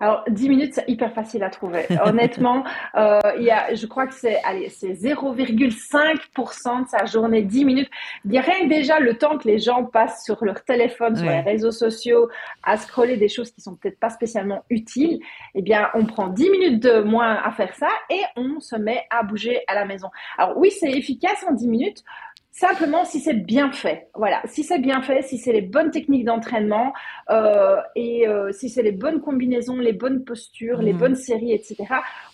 Alors, 0.00 0.24
10 0.28 0.48
minutes, 0.48 0.74
c'est 0.74 0.88
hyper 0.88 1.12
facile 1.12 1.42
à 1.42 1.50
trouver. 1.50 1.86
Honnêtement, 2.04 2.64
euh, 2.96 3.20
il 3.38 3.44
y 3.44 3.50
a, 3.50 3.74
je 3.74 3.86
crois 3.86 4.06
que 4.06 4.14
c'est, 4.14 4.42
allez, 4.44 4.68
c'est 4.68 4.92
0,5% 4.92 6.84
de 6.84 6.88
sa 6.88 7.04
journée, 7.04 7.42
10 7.42 7.64
minutes. 7.64 7.90
Il 8.24 8.32
y 8.32 8.38
a 8.38 8.42
rien 8.42 8.60
que 8.62 8.68
déjà 8.68 8.98
le 8.98 9.16
temps 9.18 9.38
que 9.38 9.48
les 9.48 9.58
gens 9.58 9.84
passent 9.84 10.24
sur 10.24 10.44
leur 10.44 10.64
téléphone, 10.64 11.16
sur 11.16 11.26
les 11.26 11.40
réseaux 11.40 11.70
sociaux, 11.70 12.28
à 12.62 12.76
scroller 12.76 13.16
des 13.16 13.28
choses 13.28 13.50
qui 13.50 13.60
sont 13.60 13.74
peut-être 13.76 13.98
pas 13.98 14.10
spécialement 14.10 14.64
utiles. 14.70 15.20
Eh 15.54 15.62
bien, 15.62 15.88
on 15.94 16.04
prend 16.04 16.28
10 16.28 16.50
minutes 16.50 16.82
de 16.82 17.00
moins 17.00 17.34
à 17.34 17.50
faire 17.50 17.74
ça 17.74 17.88
et 18.10 18.20
on 18.36 18.60
se 18.60 18.76
met 18.76 19.04
à 19.10 19.22
bouger 19.22 19.60
à 19.68 19.74
la 19.74 19.84
maison. 19.84 20.08
Alors 20.38 20.56
oui, 20.56 20.70
c'est 20.70 20.90
efficace 20.90 21.44
en 21.48 21.52
10 21.52 21.68
minutes. 21.68 22.04
Simplement 22.58 23.04
si 23.04 23.20
c'est 23.20 23.34
bien 23.34 23.70
fait. 23.70 24.08
Voilà, 24.14 24.40
si 24.46 24.62
c'est 24.62 24.78
bien 24.78 25.02
fait, 25.02 25.20
si 25.20 25.36
c'est 25.36 25.52
les 25.52 25.60
bonnes 25.60 25.90
techniques 25.90 26.24
d'entraînement 26.24 26.94
euh, 27.28 27.76
et 27.94 28.26
euh, 28.26 28.50
si 28.50 28.70
c'est 28.70 28.82
les 28.82 28.92
bonnes 28.92 29.20
combinaisons, 29.20 29.76
les 29.76 29.92
bonnes 29.92 30.24
postures, 30.24 30.80
les 30.80 30.94
mmh. 30.94 30.98
bonnes 30.98 31.14
séries, 31.16 31.52
etc. 31.52 31.84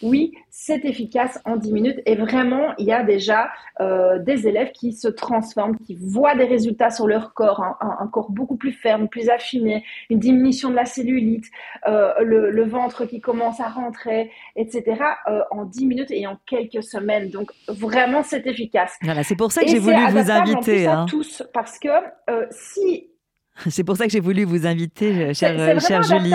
Oui, 0.01 0.33
c'est 0.49 0.85
efficace 0.85 1.41
en 1.45 1.57
10 1.57 1.73
minutes 1.73 2.01
et 2.07 2.15
vraiment, 2.15 2.73
il 2.79 2.87
y 2.87 2.93
a 2.93 3.03
déjà 3.03 3.51
euh, 3.81 4.21
des 4.21 4.47
élèves 4.47 4.71
qui 4.71 4.93
se 4.93 5.09
transforment, 5.09 5.77
qui 5.79 5.97
voient 5.97 6.37
des 6.37 6.45
résultats 6.45 6.91
sur 6.91 7.09
leur 7.09 7.35
corps, 7.35 7.61
un, 7.81 8.07
corps 8.07 8.31
beaucoup 8.31 8.57
plus 8.57 8.73
ferme, 8.73 9.09
plus 9.09 9.29
affiné, 9.29 9.83
une 10.09 10.21
diminution 10.21 10.71
de 10.71 10.77
la 10.77 10.85
cellulite, 10.85 11.47
euh, 11.89 12.13
le, 12.21 12.51
le, 12.51 12.65
ventre 12.65 13.07
qui 13.07 13.21
commence 13.21 13.61
à 13.61 13.69
rentrer, 13.69 14.31
etc. 14.55 14.85
Euh, 15.27 15.41
en 15.51 15.65
10 15.65 15.87
minutes 15.87 16.11
et 16.11 16.27
en 16.27 16.37
quelques 16.47 16.85
semaines. 16.85 17.31
Donc 17.31 17.51
vraiment, 17.67 18.23
c'est 18.23 18.47
efficace. 18.47 18.97
Voilà, 19.03 19.25
c'est 19.25 19.37
pour 19.37 19.51
ça 19.51 19.63
que 19.63 19.69
j'ai 19.69 19.79
voulu 19.79 19.97
vous 20.13 20.31
inviter. 20.31 20.87
Hein. 20.87 21.07
tous 21.09 21.43
parce 21.53 21.79
que 21.79 21.89
euh, 22.31 22.47
si 22.51 23.12
C'est 23.71 23.85
pour 23.85 23.97
ça 23.97 24.07
que 24.07 24.13
j'ai 24.13 24.21
voulu 24.21 24.45
vous 24.45 24.67
inviter, 24.67 25.35
chère, 25.35 25.81
chère 25.81 26.03
Julie. 26.03 26.33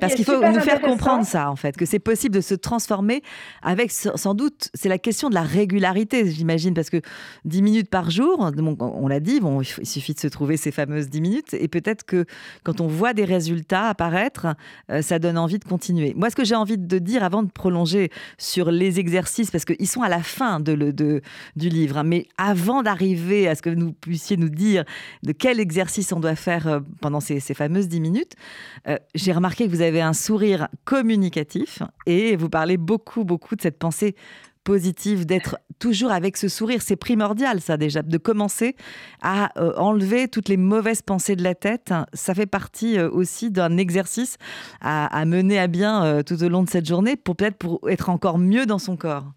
Parce 0.00 0.14
qu'il 0.14 0.24
faut 0.24 0.40
nous 0.40 0.60
faire 0.60 0.80
comprendre 0.80 1.24
ça, 1.24 1.50
en 1.50 1.56
fait, 1.56 1.76
que 1.76 1.86
c'est 1.86 1.98
possible 1.98 2.34
de 2.34 2.40
se 2.40 2.54
transformer 2.54 3.22
avec, 3.62 3.90
sans 3.90 4.34
doute, 4.34 4.68
c'est 4.74 4.88
la 4.88 4.98
question 4.98 5.28
de 5.28 5.34
la 5.34 5.42
régularité, 5.42 6.30
j'imagine, 6.30 6.74
parce 6.74 6.90
que 6.90 7.00
10 7.44 7.62
minutes 7.62 7.90
par 7.90 8.10
jour, 8.10 8.50
on 8.80 9.08
l'a 9.08 9.20
dit, 9.20 9.40
bon, 9.40 9.62
il 9.62 9.86
suffit 9.86 10.14
de 10.14 10.20
se 10.20 10.28
trouver 10.28 10.56
ces 10.56 10.70
fameuses 10.70 11.08
10 11.08 11.20
minutes, 11.20 11.54
et 11.54 11.68
peut-être 11.68 12.04
que 12.04 12.26
quand 12.64 12.80
on 12.80 12.86
voit 12.86 13.14
des 13.14 13.24
résultats 13.24 13.88
apparaître, 13.88 14.48
euh, 14.90 15.02
ça 15.02 15.18
donne 15.18 15.38
envie 15.38 15.58
de 15.58 15.64
continuer. 15.64 16.12
Moi, 16.16 16.30
ce 16.30 16.36
que 16.36 16.44
j'ai 16.44 16.54
envie 16.54 16.78
de 16.78 16.98
dire 16.98 17.24
avant 17.24 17.42
de 17.42 17.50
prolonger 17.50 18.10
sur 18.38 18.70
les 18.70 19.00
exercices, 19.00 19.50
parce 19.50 19.64
qu'ils 19.64 19.88
sont 19.88 20.02
à 20.02 20.08
la 20.08 20.22
fin 20.22 20.60
de, 20.60 20.74
de, 20.74 21.22
du 21.56 21.68
livre, 21.68 21.98
hein, 21.98 22.04
mais 22.04 22.28
avant 22.36 22.82
d'arriver 22.82 23.48
à 23.48 23.54
ce 23.54 23.62
que 23.62 23.70
vous 23.70 23.92
puissiez 23.92 24.36
nous 24.36 24.50
dire 24.50 24.84
de 25.22 25.32
quel 25.32 25.58
exercice 25.58 26.12
on 26.12 26.20
doit 26.20 26.36
faire 26.36 26.41
euh, 26.48 26.80
pendant 27.00 27.20
ces, 27.20 27.40
fameuses 27.40 27.88
10 27.88 28.00
minutes, 28.00 28.32
euh, 28.88 28.96
j'ai 29.14 29.32
remarqué 29.32 29.66
que 29.66 29.70
vous 29.70 29.82
avez 29.82 30.00
un 30.00 30.12
sourire 30.12 30.68
communicatif 30.84 31.82
et 32.06 32.36
vous 32.36 32.48
parlez 32.48 32.76
beaucoup, 32.76 33.24
beaucoup 33.24 33.56
de 33.56 33.62
cette 33.62 33.78
pensée 33.78 34.14
positive, 34.64 35.26
d'être 35.26 35.58
toujours 35.80 36.12
avec 36.12 36.36
ce 36.36 36.48
sourire. 36.48 36.82
C'est 36.82 36.94
primordial, 36.96 37.60
ça 37.60 37.76
déjà, 37.76 38.02
de 38.02 38.16
commencer 38.16 38.76
à 39.20 39.50
euh, 39.60 39.72
enlever 39.76 40.28
toutes 40.28 40.48
les 40.48 40.56
mauvaises 40.56 41.02
pensées 41.02 41.34
de 41.34 41.42
la 41.42 41.56
tête. 41.56 41.92
Ça 42.12 42.32
fait 42.32 42.46
partie 42.46 43.00
aussi 43.00 43.50
d'un 43.50 43.76
exercice 43.76 44.36
à, 44.80 45.24
mener 45.24 45.58
à 45.58 45.66
bien 45.66 46.22
tout 46.22 46.40
au 46.44 46.48
long 46.48 46.62
de 46.62 46.70
cette 46.70 46.86
journée 46.86 47.16
pour 47.16 47.34
peut-être 47.34 47.56
pour 47.56 47.80
être 47.90 48.08
encore 48.08 48.38
mieux 48.38 48.66
dans 48.66 48.78
son 48.78 48.96
corps. 48.96 49.32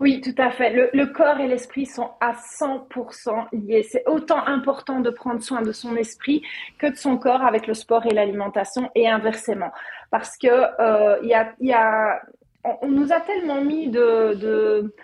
Oui, 0.00 0.20
tout 0.20 0.34
à 0.38 0.50
fait. 0.50 0.90
Le, 0.92 1.06
corps 1.06 1.40
et 1.40 1.46
l'esprit 1.46 1.86
sont 1.86 2.10
à 2.20 2.32
100% 2.32 3.46
liés. 3.52 3.82
C'est 3.82 4.06
autant 4.06 4.44
important 4.46 5.00
de 5.00 5.10
prendre 5.10 5.42
soin 5.42 5.62
de 5.62 5.72
son 5.72 5.96
esprit 5.96 6.42
que 6.78 6.86
de 6.88 6.96
son 6.96 7.16
corps 7.16 7.42
avec 7.42 7.66
le 7.66 7.74
sport 7.74 8.06
et 8.06 8.10
l'alimentation 8.10 8.90
et 8.94 9.08
inversement. 9.08 9.70
Parce 10.10 10.36
que 10.36 10.48
euh, 10.48 11.18
y 11.22 11.34
a, 11.34 11.52
y 11.60 11.72
a, 11.72 12.20
on, 12.64 12.88
nous 12.88 13.12
a 13.12 13.20
tellement 13.20 13.62
mis 13.62 13.88
de, 13.88 14.34
de 14.34 14.94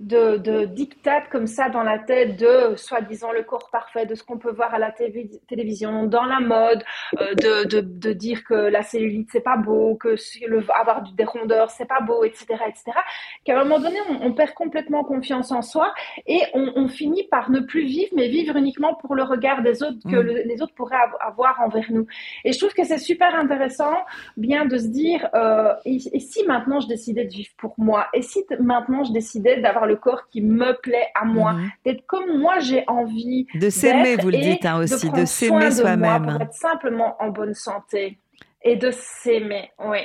de, 0.00 0.36
de 0.36 0.66
dictats 0.66 1.22
comme 1.30 1.46
ça 1.46 1.70
dans 1.70 1.82
la 1.82 1.98
tête 1.98 2.36
de 2.38 2.76
soi-disant 2.76 3.32
le 3.32 3.42
corps 3.42 3.70
parfait, 3.70 4.04
de 4.04 4.14
ce 4.14 4.22
qu'on 4.22 4.38
peut 4.38 4.50
voir 4.50 4.74
à 4.74 4.78
la 4.78 4.92
télévision, 4.92 6.04
dans 6.04 6.24
la 6.24 6.40
mode, 6.40 6.84
euh, 7.20 7.34
de, 7.34 7.68
de, 7.68 7.80
de, 7.80 8.12
dire 8.12 8.44
que 8.44 8.54
la 8.54 8.82
cellulite 8.82 9.30
c'est 9.32 9.40
pas 9.40 9.56
beau, 9.56 9.94
que 9.96 10.16
le, 10.46 10.64
avoir 10.78 11.02
des 11.02 11.24
rondeurs 11.24 11.70
c'est 11.70 11.86
pas 11.86 12.00
beau, 12.00 12.24
etc., 12.24 12.46
etc. 12.68 12.98
Qu'à 13.44 13.58
un 13.58 13.64
moment 13.64 13.80
donné 13.80 13.98
on, 14.20 14.32
perd 14.32 14.52
complètement 14.52 15.02
confiance 15.02 15.50
en 15.50 15.62
soi 15.62 15.94
et 16.26 16.40
on, 16.52 16.72
on, 16.76 16.88
finit 16.88 17.26
par 17.30 17.50
ne 17.50 17.60
plus 17.60 17.84
vivre, 17.84 18.10
mais 18.14 18.28
vivre 18.28 18.56
uniquement 18.56 18.94
pour 18.94 19.14
le 19.14 19.22
regard 19.22 19.62
des 19.62 19.82
autres 19.82 19.98
que 20.04 20.16
mm. 20.16 20.46
les 20.46 20.62
autres 20.62 20.74
pourraient 20.74 20.96
avoir 21.20 21.60
envers 21.60 21.90
nous. 21.90 22.06
Et 22.44 22.52
je 22.52 22.58
trouve 22.58 22.74
que 22.74 22.84
c'est 22.84 22.98
super 22.98 23.34
intéressant, 23.34 23.94
bien 24.36 24.66
de 24.66 24.76
se 24.76 24.88
dire 24.88 25.26
euh, 25.34 25.72
et, 25.86 25.96
et 26.12 26.20
si 26.20 26.44
maintenant 26.44 26.80
je 26.80 26.88
décidais 26.88 27.24
de 27.24 27.32
vivre 27.32 27.50
pour 27.56 27.74
moi, 27.78 28.08
et 28.12 28.20
si 28.20 28.44
maintenant 28.60 29.02
je 29.02 29.12
décidais 29.12 29.60
d'avoir 29.60 29.85
le 29.86 29.96
corps 29.96 30.28
qui 30.28 30.42
me 30.42 30.72
plaît 30.80 31.08
à 31.14 31.24
moi, 31.24 31.52
mhm. 31.52 31.70
d'être 31.84 32.06
comme 32.06 32.38
moi 32.38 32.58
j'ai 32.58 32.84
envie. 32.86 33.46
De 33.54 33.70
s'aimer, 33.70 34.16
vous 34.16 34.30
le 34.30 34.38
dites 34.38 34.64
hein, 34.64 34.78
aussi, 34.78 35.10
de, 35.10 35.24
s'aimer 35.24 35.70
soi-même. 35.70 36.26
Pour 36.26 36.40
être 36.40 36.54
simplement 36.54 37.16
en 37.20 37.28
bonne 37.28 37.54
santé 37.54 38.18
et 38.62 38.76
de 38.76 38.90
s'aimer, 38.90 39.70
oui, 39.78 40.00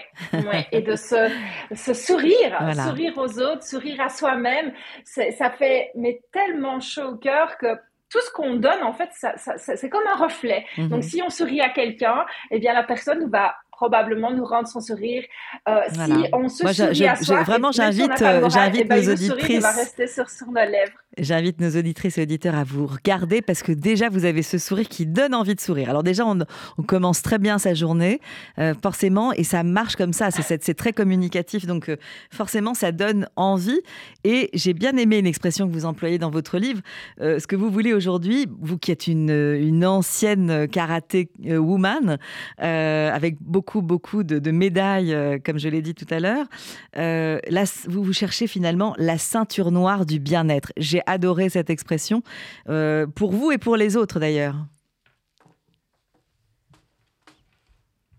et 0.72 0.82
de 0.82 0.96
se, 0.96 1.32
se 1.76 1.94
sourire, 1.94 2.60
sourire 2.88 3.14
aux 3.18 3.40
autres, 3.40 3.64
sourire 3.64 4.02
à 4.02 4.10
soi-même. 4.10 4.72
Ça 5.04 5.50
fait 5.50 5.92
mais 5.96 6.22
tellement 6.32 6.80
chaud 6.80 7.14
au 7.14 7.16
cœur 7.16 7.58
que 7.58 7.76
tout 8.12 8.20
ce 8.20 8.32
qu'on 8.32 8.56
donne, 8.56 8.84
en 8.84 8.92
fait, 8.94 9.10
ça, 9.14 9.34
c'est 9.58 9.90
comme 9.90 10.06
un 10.06 10.18
reflet. 10.18 10.66
Mhm. 10.78 10.90
Donc, 10.90 11.04
si 11.04 11.22
on 11.26 11.30
sourit 11.30 11.62
à 11.62 11.70
quelqu'un, 11.70 12.26
eh 12.52 12.60
bien, 12.60 12.74
la 12.74 12.84
personne 12.84 13.30
va 13.30 13.56
probablement 13.82 14.32
nous 14.32 14.46
rendre 14.46 14.68
son 14.68 14.80
sourire. 14.80 15.24
Euh, 15.68 15.80
si 15.92 16.14
on 16.34 16.48
se 16.48 16.62
Moi, 16.62 16.74
sourit 16.74 17.08
à 17.08 17.16
soi, 17.16 17.42
vraiment, 17.42 17.72
j'invite, 17.72 18.22
euh, 18.22 18.48
j'invite 18.48 18.82
eh 18.82 18.84
ben, 18.84 19.04
nos 19.04 19.12
auditrices. 19.12 19.64
va 19.64 19.72
rester 19.72 20.06
sur, 20.06 20.30
sur 20.30 20.46
nos 20.46 20.54
lèvres. 20.76 21.00
J'invite 21.18 21.60
nos 21.60 21.78
auditrices 21.78 22.18
et 22.18 22.22
auditeurs 22.22 22.56
à 22.56 22.64
vous 22.64 22.88
regarder 22.88 23.42
parce 23.42 23.64
que 23.64 23.74
déjà, 23.74 24.08
vous 24.08 24.24
avez 24.24 24.44
ce 24.44 24.58
sourire 24.58 24.88
qui 24.88 25.06
donne 25.06 25.36
envie 25.36 25.56
de 25.56 25.60
sourire. 25.60 25.90
Alors 25.90 26.04
déjà, 26.04 26.26
on, 26.26 26.40
commence 26.88 27.22
très 27.22 27.38
bien 27.38 27.58
sa 27.58 27.74
journée, 27.74 28.22
euh, 28.60 28.74
forcément, 28.82 29.34
et 29.34 29.44
ça 29.44 29.64
marche 29.64 29.98
comme 29.98 30.14
ça. 30.14 30.32
C'est 30.32 30.74
très 30.74 30.94
communicatif, 30.94 31.66
donc 31.66 31.90
euh, 31.90 31.98
forcément, 32.32 32.74
ça 32.74 32.94
donne 32.94 33.28
envie. 33.36 33.82
Et 34.24 34.50
j'ai 34.54 34.74
bien 34.74 34.96
aimé 34.96 35.18
une 35.18 35.28
expression 35.28 35.68
que 35.68 35.74
vous 35.74 35.86
employez 35.86 36.18
dans 36.18 36.30
votre 36.30 36.58
livre. 36.58 36.80
Euh, 37.20 37.40
ce 37.40 37.48
que 37.48 37.58
vous 37.58 37.70
voulez 37.70 37.92
aujourd'hui, 37.92 38.48
vous 38.62 38.78
qui 38.78 38.92
êtes 38.92 39.08
une, 39.08 39.86
ancienne 39.86 40.68
karaté 40.70 41.30
woman, 41.46 42.18
avec 42.58 43.36
beaucoup, 43.42 43.82
beaucoup 43.82 44.24
de, 44.24 44.52
médailles, 44.52 45.42
comme 45.44 45.60
je 45.60 45.68
l'ai 45.68 45.82
dit 45.82 45.94
tout 45.94 46.06
à 46.10 46.20
l'heure, 46.20 46.46
là, 46.94 47.64
vous, 47.88 48.04
vous 48.04 48.14
cherchez 48.14 48.48
finalement 48.48 48.96
la 48.98 49.18
ceinture 49.18 49.72
noire 49.72 50.06
du 50.06 50.20
bien-être. 50.20 50.72
Adoré 51.06 51.50
cette 51.50 51.70
expression, 51.70 52.24
euh, 52.70 53.08
pour 53.08 53.32
vous 53.32 53.52
et 53.52 53.58
pour 53.58 53.76
les 53.76 53.98
autres 53.98 54.20
d'ailleurs. 54.20 54.56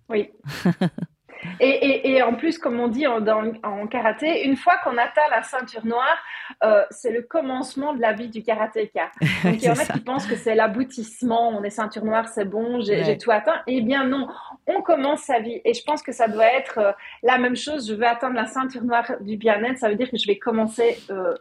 Oui. 0.08 0.30
Et, 1.60 2.22
en 2.22 2.34
plus, 2.34 2.58
comme 2.58 2.80
on 2.80 2.88
dit 2.88 3.06
en, 3.06 3.24
en 3.62 3.86
karaté, 3.86 4.44
une 4.44 4.56
fois 4.56 4.74
qu'on 4.84 4.96
atteint 4.98 5.22
la 5.30 5.42
ceinture 5.42 5.84
noire, 5.84 6.18
euh, 6.64 6.82
c'est 6.90 7.10
le 7.10 7.22
commencement 7.22 7.94
de 7.94 8.00
la 8.00 8.12
vie 8.12 8.28
du 8.28 8.42
karatéka. 8.42 9.10
Donc 9.44 9.54
il 9.54 9.64
y 9.64 9.70
en 9.70 9.74
a 9.74 9.84
qui 9.84 10.00
pensent 10.00 10.26
que 10.26 10.36
c'est 10.36 10.54
l'aboutissement, 10.54 11.48
on 11.50 11.62
est 11.62 11.70
ceinture 11.70 12.04
noire, 12.04 12.28
c'est 12.28 12.44
bon, 12.44 12.80
j'ai 12.80 13.18
tout 13.18 13.30
atteint. 13.30 13.60
Eh 13.66 13.80
bien 13.80 14.04
non, 14.04 14.28
on 14.66 14.82
commence 14.82 15.22
sa 15.22 15.40
vie. 15.40 15.60
Et 15.64 15.74
je 15.74 15.82
pense 15.84 16.02
que 16.02 16.12
ça 16.12 16.28
doit 16.28 16.46
être 16.46 16.78
euh, 16.78 16.92
la 17.22 17.38
même 17.38 17.56
chose. 17.56 17.88
Je 17.88 17.94
veux 17.94 18.06
atteindre 18.06 18.36
la 18.36 18.46
ceinture 18.46 18.84
noire 18.84 19.10
du 19.20 19.36
bien-être, 19.36 19.78
ça 19.78 19.88
veut 19.88 19.96
dire 19.96 20.10
que 20.10 20.16
je 20.16 20.26
vais 20.26 20.38
commencer 20.38 20.98
euh, 21.10 21.34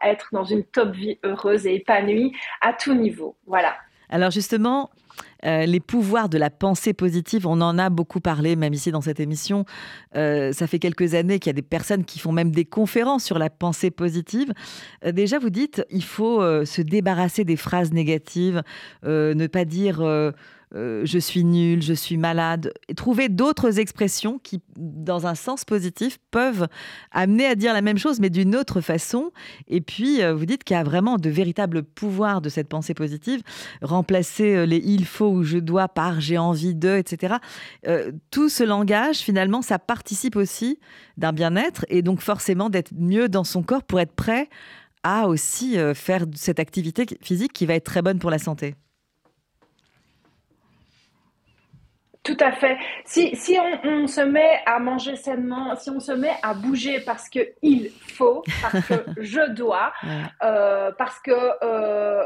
à 0.00 0.10
être 0.10 0.28
dans 0.32 0.44
une 0.44 0.64
top 0.64 0.90
vie 0.90 1.18
heureuse 1.24 1.66
et 1.66 1.74
épanouie 1.74 2.36
à 2.60 2.72
tout 2.72 2.94
niveau. 2.94 3.36
Voilà. 3.46 3.74
Alors 4.10 4.30
justement, 4.30 4.90
euh, 5.44 5.66
les 5.66 5.80
pouvoirs 5.80 6.28
de 6.28 6.38
la 6.38 6.50
pensée 6.50 6.92
positive, 6.92 7.46
on 7.46 7.60
en 7.60 7.78
a 7.78 7.90
beaucoup 7.90 8.20
parlé, 8.20 8.56
même 8.56 8.74
ici 8.74 8.90
dans 8.90 9.00
cette 9.00 9.20
émission. 9.20 9.64
Euh, 10.16 10.52
ça 10.52 10.66
fait 10.66 10.78
quelques 10.78 11.14
années 11.14 11.38
qu'il 11.38 11.50
y 11.50 11.50
a 11.50 11.54
des 11.54 11.62
personnes 11.62 12.04
qui 12.04 12.18
font 12.18 12.32
même 12.32 12.50
des 12.50 12.64
conférences 12.64 13.24
sur 13.24 13.38
la 13.38 13.50
pensée 13.50 13.90
positive. 13.90 14.52
Euh, 15.04 15.12
déjà, 15.12 15.38
vous 15.38 15.50
dites, 15.50 15.84
il 15.90 16.04
faut 16.04 16.38
se 16.64 16.82
débarrasser 16.82 17.44
des 17.44 17.56
phrases 17.56 17.92
négatives, 17.92 18.62
ne 19.04 19.46
pas 19.46 19.64
dire 19.64 20.02
euh, 20.74 21.02
je 21.04 21.18
suis 21.18 21.44
nul, 21.44 21.82
je 21.82 21.94
suis 21.94 22.16
malade. 22.16 22.72
Et 22.88 22.94
trouver 22.94 23.28
d'autres 23.28 23.78
expressions 23.78 24.38
qui, 24.38 24.60
dans 24.76 25.26
un 25.26 25.34
sens 25.34 25.64
positif, 25.64 26.18
peuvent 26.30 26.68
amener 27.10 27.46
à 27.46 27.54
dire 27.54 27.72
la 27.72 27.82
même 27.82 27.98
chose, 27.98 28.20
mais 28.20 28.30
d'une 28.30 28.54
autre 28.54 28.80
façon. 28.80 29.30
Et 29.66 29.80
puis, 29.80 30.22
euh, 30.22 30.34
vous 30.34 30.46
dites 30.46 30.64
qu'il 30.64 30.76
y 30.76 30.78
a 30.78 30.84
vraiment 30.84 31.16
de 31.16 31.30
véritables 31.30 31.82
pouvoirs 31.82 32.40
de 32.40 32.48
cette 32.48 32.68
pensée 32.68 32.94
positive. 32.94 33.42
Remplacer 33.82 34.56
euh, 34.56 34.66
les 34.66 34.78
il 34.78 35.04
faut 35.04 35.28
ou 35.28 35.42
je 35.42 35.58
dois 35.58 35.88
par 35.88 36.20
j'ai 36.20 36.38
envie 36.38 36.74
de, 36.74 36.96
etc. 36.96 37.36
tout 38.30 38.48
ce 38.48 38.64
langage, 38.64 39.18
finalement, 39.18 39.62
ça 39.62 39.78
participe 39.78 40.36
aussi 40.36 40.78
d'un 41.16 41.32
bien-être 41.32 41.84
et 41.88 42.02
donc 42.02 42.20
forcément 42.20 42.70
d'être 42.70 42.92
mieux 42.94 43.28
dans 43.28 43.44
son 43.44 43.62
corps 43.62 43.82
pour 43.82 44.00
être 44.00 44.12
prêt 44.12 44.48
à 45.02 45.28
aussi 45.28 45.76
faire 45.94 46.24
cette 46.34 46.60
activité 46.60 47.06
physique 47.20 47.52
qui 47.52 47.66
va 47.66 47.74
être 47.74 47.84
très 47.84 48.02
bonne 48.02 48.18
pour 48.18 48.30
la 48.30 48.38
santé. 48.38 48.74
Tout 52.28 52.36
à 52.40 52.52
fait. 52.52 52.76
Si, 53.06 53.34
si 53.36 53.56
on, 53.84 54.06
se 54.06 54.20
met 54.20 54.60
à 54.66 54.78
manger 54.78 55.16
sainement, 55.16 55.74
si 55.76 55.88
on 55.88 55.98
se 55.98 56.12
met 56.12 56.34
à 56.42 56.52
bouger 56.52 57.00
parce 57.00 57.30
que 57.30 57.38
il 57.62 57.90
faut, 58.16 58.44
parce 58.60 58.86
que 58.86 58.94
je 59.22 59.48
dois, 59.48 59.94
euh, 60.42 60.92
parce 60.98 61.18
que, 61.20 61.32
euh, 61.62 62.22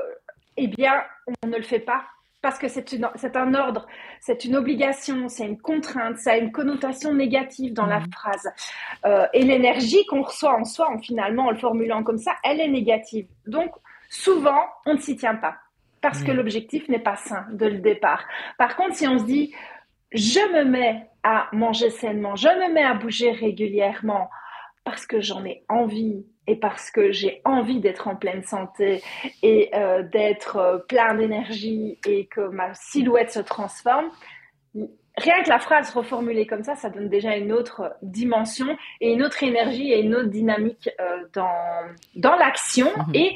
eh 0.56 0.66
bien, 0.66 1.04
on 1.44 1.46
ne 1.46 1.56
le 1.56 1.62
fait 1.62 1.78
pas. 1.78 2.02
Parce 2.40 2.58
que 2.58 2.66
c'est 2.66 3.36
un 3.36 3.54
ordre, 3.54 3.86
c'est 4.18 4.44
une 4.44 4.56
obligation, 4.56 5.28
c'est 5.28 5.46
une 5.46 5.60
contrainte, 5.60 6.18
ça 6.18 6.32
a 6.32 6.36
une 6.36 6.50
connotation 6.50 7.14
négative 7.14 7.72
dans 7.72 7.86
la 7.86 8.00
phrase. 8.12 8.50
Euh, 9.04 9.28
et 9.32 9.44
l'énergie 9.44 10.04
qu'on 10.06 10.22
reçoit 10.22 10.58
en 10.58 10.64
soi, 10.64 10.90
en 10.90 10.98
finalement, 10.98 11.46
en 11.46 11.50
le 11.52 11.58
formulant 11.58 12.02
comme 12.02 12.18
ça, 12.18 12.32
elle 12.42 12.60
est 12.60 12.66
négative. 12.66 13.28
Donc, 13.46 13.70
souvent, 14.10 14.64
on 14.84 14.94
ne 14.94 14.98
s'y 14.98 15.14
tient 15.14 15.36
pas 15.36 15.58
parce 16.00 16.24
que 16.24 16.32
l'objectif 16.32 16.88
n'est 16.88 16.98
pas 16.98 17.14
sain 17.14 17.46
de 17.52 17.66
le 17.66 17.78
départ. 17.78 18.24
Par 18.58 18.74
contre, 18.74 18.96
si 18.96 19.06
on 19.06 19.20
se 19.20 19.24
dit, 19.24 19.54
je 20.14 20.52
me 20.52 20.64
mets 20.64 21.06
à 21.22 21.48
manger 21.52 21.90
sainement, 21.90 22.36
je 22.36 22.48
me 22.48 22.72
mets 22.72 22.82
à 22.82 22.94
bouger 22.94 23.30
régulièrement 23.30 24.28
parce 24.84 25.06
que 25.06 25.20
j'en 25.20 25.44
ai 25.44 25.64
envie 25.68 26.24
et 26.46 26.56
parce 26.56 26.90
que 26.90 27.12
j'ai 27.12 27.40
envie 27.44 27.80
d'être 27.80 28.08
en 28.08 28.16
pleine 28.16 28.42
santé 28.42 29.02
et 29.42 29.70
euh, 29.74 30.02
d'être 30.02 30.56
euh, 30.56 30.78
plein 30.78 31.14
d'énergie 31.14 31.98
et 32.06 32.26
que 32.26 32.40
ma 32.48 32.74
silhouette 32.74 33.30
se 33.30 33.40
transforme. 33.40 34.10
Rien 35.18 35.42
que 35.42 35.48
la 35.48 35.58
phrase 35.58 35.90
reformulée 35.90 36.46
comme 36.46 36.64
ça, 36.64 36.74
ça 36.74 36.88
donne 36.90 37.08
déjà 37.08 37.36
une 37.36 37.52
autre 37.52 37.94
dimension 38.02 38.76
et 39.00 39.12
une 39.12 39.22
autre 39.22 39.42
énergie 39.44 39.92
et 39.92 40.00
une 40.00 40.14
autre 40.16 40.30
dynamique 40.30 40.90
euh, 41.00 41.24
dans, 41.32 41.48
dans 42.16 42.34
l'action. 42.34 42.90
Mhm. 43.08 43.14
Et 43.14 43.34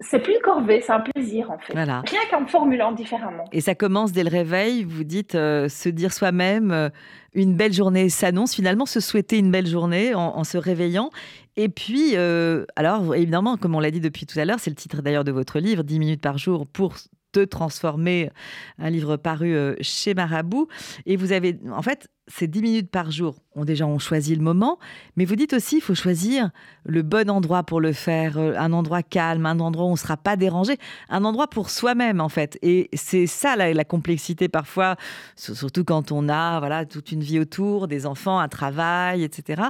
c'est 0.00 0.20
plus 0.20 0.34
une 0.34 0.40
corvée, 0.40 0.80
c'est 0.80 0.92
un 0.92 1.00
plaisir 1.00 1.50
en 1.50 1.58
fait. 1.58 1.74
Rien 1.74 2.02
qu'en 2.30 2.46
formulant 2.46 2.92
différemment. 2.92 3.44
Et 3.52 3.60
ça 3.60 3.74
commence 3.74 4.12
dès 4.12 4.22
le 4.22 4.30
réveil, 4.30 4.84
vous 4.84 5.02
dites 5.02 5.34
euh, 5.34 5.68
se 5.68 5.88
dire 5.88 6.12
soi-même 6.12 6.70
euh, 6.70 6.88
une 7.34 7.54
belle 7.54 7.72
journée 7.72 8.08
s'annonce, 8.08 8.54
finalement 8.54 8.86
se 8.86 9.00
souhaiter 9.00 9.38
une 9.38 9.50
belle 9.50 9.66
journée 9.66 10.14
en, 10.14 10.44
se 10.44 10.56
réveillant. 10.56 11.10
Et 11.56 11.68
puis, 11.68 12.12
euh, 12.14 12.64
alors 12.76 13.14
évidemment, 13.14 13.56
comme 13.56 13.74
on 13.74 13.80
l'a 13.80 13.90
dit 13.90 14.00
depuis 14.00 14.24
tout 14.24 14.38
à 14.38 14.44
l'heure, 14.44 14.60
c'est 14.60 14.70
le 14.70 14.76
titre 14.76 15.02
d'ailleurs 15.02 15.24
de 15.24 15.32
votre 15.32 15.58
livre, 15.58 15.82
10 15.82 15.98
minutes 15.98 16.20
par 16.20 16.38
jour 16.38 16.66
pour 16.66 16.94
te 17.32 17.40
transformer, 17.40 18.30
un 18.78 18.90
livre 18.90 19.16
paru 19.16 19.76
chez 19.80 20.14
Marabout. 20.14 20.68
Et 21.04 21.16
vous 21.16 21.32
avez, 21.32 21.58
en 21.70 21.82
fait, 21.82 22.08
ces 22.28 22.46
10 22.46 22.62
minutes 22.62 22.90
par 22.90 23.10
jour, 23.10 23.36
on, 23.54 23.64
déjà 23.64 23.86
on 23.86 23.98
choisit 23.98 24.36
le 24.36 24.42
moment, 24.42 24.78
mais 25.16 25.24
vous 25.24 25.36
dites 25.36 25.52
aussi 25.52 25.76
il 25.76 25.80
faut 25.80 25.94
choisir 25.94 26.50
le 26.84 27.02
bon 27.02 27.28
endroit 27.30 27.62
pour 27.62 27.80
le 27.80 27.92
faire, 27.92 28.38
euh, 28.38 28.54
un 28.56 28.72
endroit 28.72 29.02
calme, 29.02 29.46
un 29.46 29.58
endroit 29.60 29.86
où 29.86 29.88
on 29.88 29.92
ne 29.92 29.96
sera 29.96 30.16
pas 30.16 30.36
dérangé, 30.36 30.76
un 31.08 31.24
endroit 31.24 31.48
pour 31.48 31.70
soi-même 31.70 32.20
en 32.20 32.28
fait. 32.28 32.58
Et 32.62 32.88
c'est 32.92 33.26
ça 33.26 33.56
la, 33.56 33.72
la, 33.72 33.84
complexité 33.84 34.48
parfois, 34.48 34.96
surtout 35.36 35.84
quand 35.84 36.12
on 36.12 36.28
a 36.28 36.58
voilà 36.58 36.84
toute 36.84 37.12
une 37.12 37.22
vie 37.22 37.40
autour, 37.40 37.88
des 37.88 38.06
enfants, 38.06 38.38
un 38.38 38.48
travail, 38.48 39.24
etc. 39.24 39.62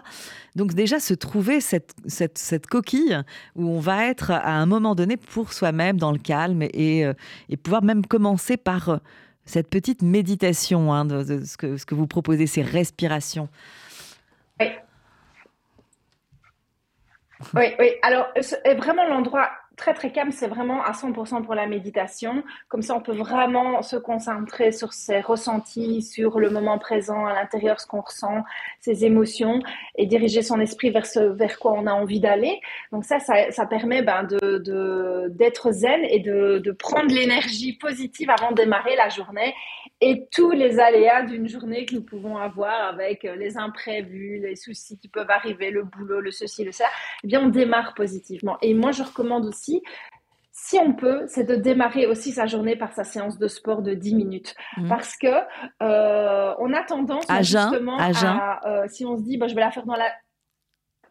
Donc 0.57 0.75
déjà 0.75 0.99
se 1.01 1.15
trouver 1.15 1.61
cette, 1.61 1.95
cette, 2.07 2.67
coquille 2.67 3.17
où 3.55 3.69
on 3.69 3.81
va 3.81 4.07
être 4.07 4.33
à 4.33 4.53
un 4.53 4.67
moment 4.67 4.95
donné 4.95 5.17
pour 5.17 5.53
soi-même 5.53 5.99
dans 5.99 6.13
le 6.13 6.19
calme 6.19 6.63
et, 6.63 7.07
euh, 7.07 7.15
pouvoir 7.63 7.83
même 7.83 8.05
commencer 8.05 8.57
par 8.57 8.89
euh, 8.89 8.97
cette 9.49 9.71
petite 9.71 10.03
méditation 10.03 10.93
hein, 10.93 11.05
de, 11.05 11.45
ce, 11.45 11.57
que, 11.57 11.95
vous 11.95 12.07
proposez, 12.07 12.47
ces 12.47 12.63
respirations. 12.63 13.49
Oui. 14.61 14.67
Oui, 17.55 17.65
oui. 17.79 17.93
Alors, 18.03 18.27
vraiment 18.77 19.07
l'endroit 19.07 19.49
très 19.79 19.95
très 19.95 20.13
calme, 20.13 20.33
c'est 20.33 20.49
vraiment 20.49 20.83
à 20.83 20.93
100% 20.93 21.43
pour 21.43 21.55
la 21.55 21.67
méditation. 21.67 22.43
Comme 22.69 22.83
ça, 22.83 22.95
on 22.95 23.01
peut 23.01 23.15
vraiment 23.15 23.81
se 23.81 23.97
concentrer 23.97 24.73
sur 24.73 24.93
ses 24.93 25.21
ressentis, 25.21 26.03
sur 26.03 26.39
le 26.39 26.51
moment 26.51 26.79
présent 26.79 27.25
à 27.25 27.33
l'intérieur, 27.33 27.81
ce 27.81 27.87
qu'on 27.87 28.03
ressent, 28.03 28.45
ses 28.81 29.07
émotions, 29.07 29.61
et 29.97 30.05
diriger 30.05 30.43
son 30.43 30.61
esprit 30.61 30.91
vers 30.91 31.07
ce 31.07 31.21
vers 31.21 31.59
quoi 31.59 31.73
on 31.73 31.87
a 31.87 31.93
envie 31.93 32.21
d'aller. 32.21 32.61
Donc 32.93 33.05
ça, 33.05 33.19
ça, 33.21 33.67
permet 33.67 34.03
ben, 34.03 34.25
de 34.25 35.29
d'être 35.29 35.73
zen 35.73 36.01
et 36.05 36.21
de, 36.21 36.59
de 36.59 36.73
prendre 36.73 37.15
l'énergie 37.15 37.73
positive 37.79 38.29
avant 38.31 38.51
de 38.51 38.57
démarrer 38.57 38.97
la 38.97 39.09
journée 39.09 39.55
et 40.01 40.27
tous 40.31 40.53
les 40.53 40.79
aléas 40.79 41.23
d'une 41.23 41.49
journée 41.49 41.85
que 41.85 41.95
nous 41.95 42.03
pouvons 42.03 42.37
avoir 42.37 42.89
avec 42.89 43.25
euh, 43.25 43.35
les 43.35 43.57
imprévus, 43.57 44.39
les 44.41 44.55
soucis 44.55 44.97
qui 44.97 45.09
peuvent 45.09 45.31
arriver, 45.31 45.71
le 45.71 45.83
boulot, 45.83 46.21
le 46.21 46.31
ceci, 46.31 46.65
le 46.65 46.71
ça, 46.71 46.85
eh 47.25 47.27
bien 47.27 47.43
on 47.43 47.49
démarre 47.49 47.95
positivement. 47.95 48.59
Et 48.63 48.75
moi 48.75 48.93
je 48.93 49.03
recommande 49.03 49.45
aussi 49.45 49.68
si 50.53 50.79
on 50.79 50.93
peut, 50.93 51.25
c'est 51.29 51.45
de 51.45 51.55
démarrer 51.55 52.07
aussi 52.07 52.33
sa 52.33 52.47
journée 52.47 52.77
par 52.77 52.93
sa 52.93 53.05
séance 53.05 53.39
de 53.39 53.49
sport 53.49 53.81
de 53.81 53.95
10 53.95 54.15
minutes. 54.15 54.55
Mmh. 54.77 54.89
Parce 54.89 55.17
que 55.17 55.29
euh, 55.83 56.55
on 56.59 56.73
a 56.73 56.83
tendance 56.83 57.25
à 57.29 57.43
justement 57.43 57.97
à, 57.99 58.61
euh, 58.67 58.85
si 58.89 59.07
on 59.07 59.17
se 59.17 59.23
dit, 59.23 59.39
bah, 59.39 59.47
je 59.49 59.55
vais 59.55 59.61
la 59.61 59.71
faire 59.71 59.87
dans 59.87 59.97
la 59.97 60.11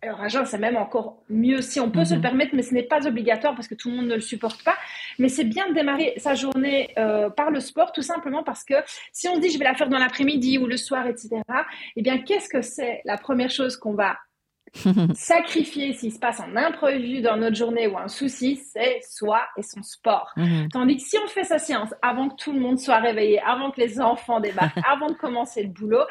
alors, 0.02 0.22
un 0.22 0.46
c'est 0.46 0.58
même 0.60 0.78
encore 0.78 1.24
mieux 1.30 1.62
si 1.62 1.80
on 1.80 1.90
peut 1.90 2.06
se 2.06 2.12
le 2.12 2.18
mhm. 2.18 2.22
permettre, 2.22 2.56
mais 2.56 2.62
ce 2.62 2.74
n'est 2.74 2.84
pas 2.84 3.08
obligatoire 3.08 3.56
parce 3.56 3.68
que 3.68 3.76
tout 3.76 3.90
le 3.90 3.96
monde 3.96 4.08
ne 4.08 4.16
le 4.16 4.22
supporte 4.22 4.64
pas. 4.64 4.76
Mais 5.18 5.28
c'est 5.28 5.44
bien 5.44 5.68
de 5.70 5.74
démarrer 5.74 6.14
sa 6.18 6.36
journée 6.36 6.94
euh, 6.98 7.30
par 7.30 7.50
le 7.50 7.60
sport, 7.60 7.92
tout 7.92 8.02
simplement 8.04 8.44
parce 8.44 8.64
que 8.64 8.76
si 9.12 9.28
on 9.28 9.40
dit 9.40 9.50
je 9.50 9.58
vais 9.58 9.66
la 9.66 9.74
faire 9.74 9.90
dans 9.90 9.98
l'après-midi 9.98 10.60
ou 10.60 10.68
le 10.68 10.78
soir, 10.78 11.08
etc., 11.08 11.42
eh 11.96 12.02
bien, 12.02 12.20
qu'est-ce 12.20 12.50
que 12.50 12.62
c'est 12.62 13.02
la 13.06 13.18
première 13.18 13.50
chose 13.50 13.76
qu'on 13.76 13.96
va 13.96 14.18
sacrifier 15.14 15.94
s'il 15.94 16.14
se 16.14 16.20
passe 16.20 16.40
un 16.40 16.56
imprévu 16.56 17.22
dans 17.22 17.38
notre 17.38 17.56
journée 17.56 17.88
ou 17.88 17.98
un 17.98 18.08
souci, 18.08 18.58
c'est 18.58 19.00
soi 19.08 19.42
et 19.58 19.64
son 19.64 19.84
sport. 19.84 20.32
Mhm. 20.36 20.70
Tandis 20.72 20.98
que 20.98 21.04
si 21.04 21.18
on 21.24 21.28
fait 21.28 21.44
sa 21.44 21.60
séance 21.60 21.94
avant 22.02 22.30
que 22.30 22.36
tout 22.36 22.54
le 22.54 22.60
monde 22.60 22.80
soit 22.80 23.00
réveillé, 23.00 23.40
avant 23.42 23.72
que 23.72 23.82
les 23.82 24.00
enfants 24.02 24.40
débarquent, 24.40 24.78
avant 24.88 25.08
de 25.08 25.16
commencer 25.16 25.64
le 25.64 25.70
boulot, 25.70 26.06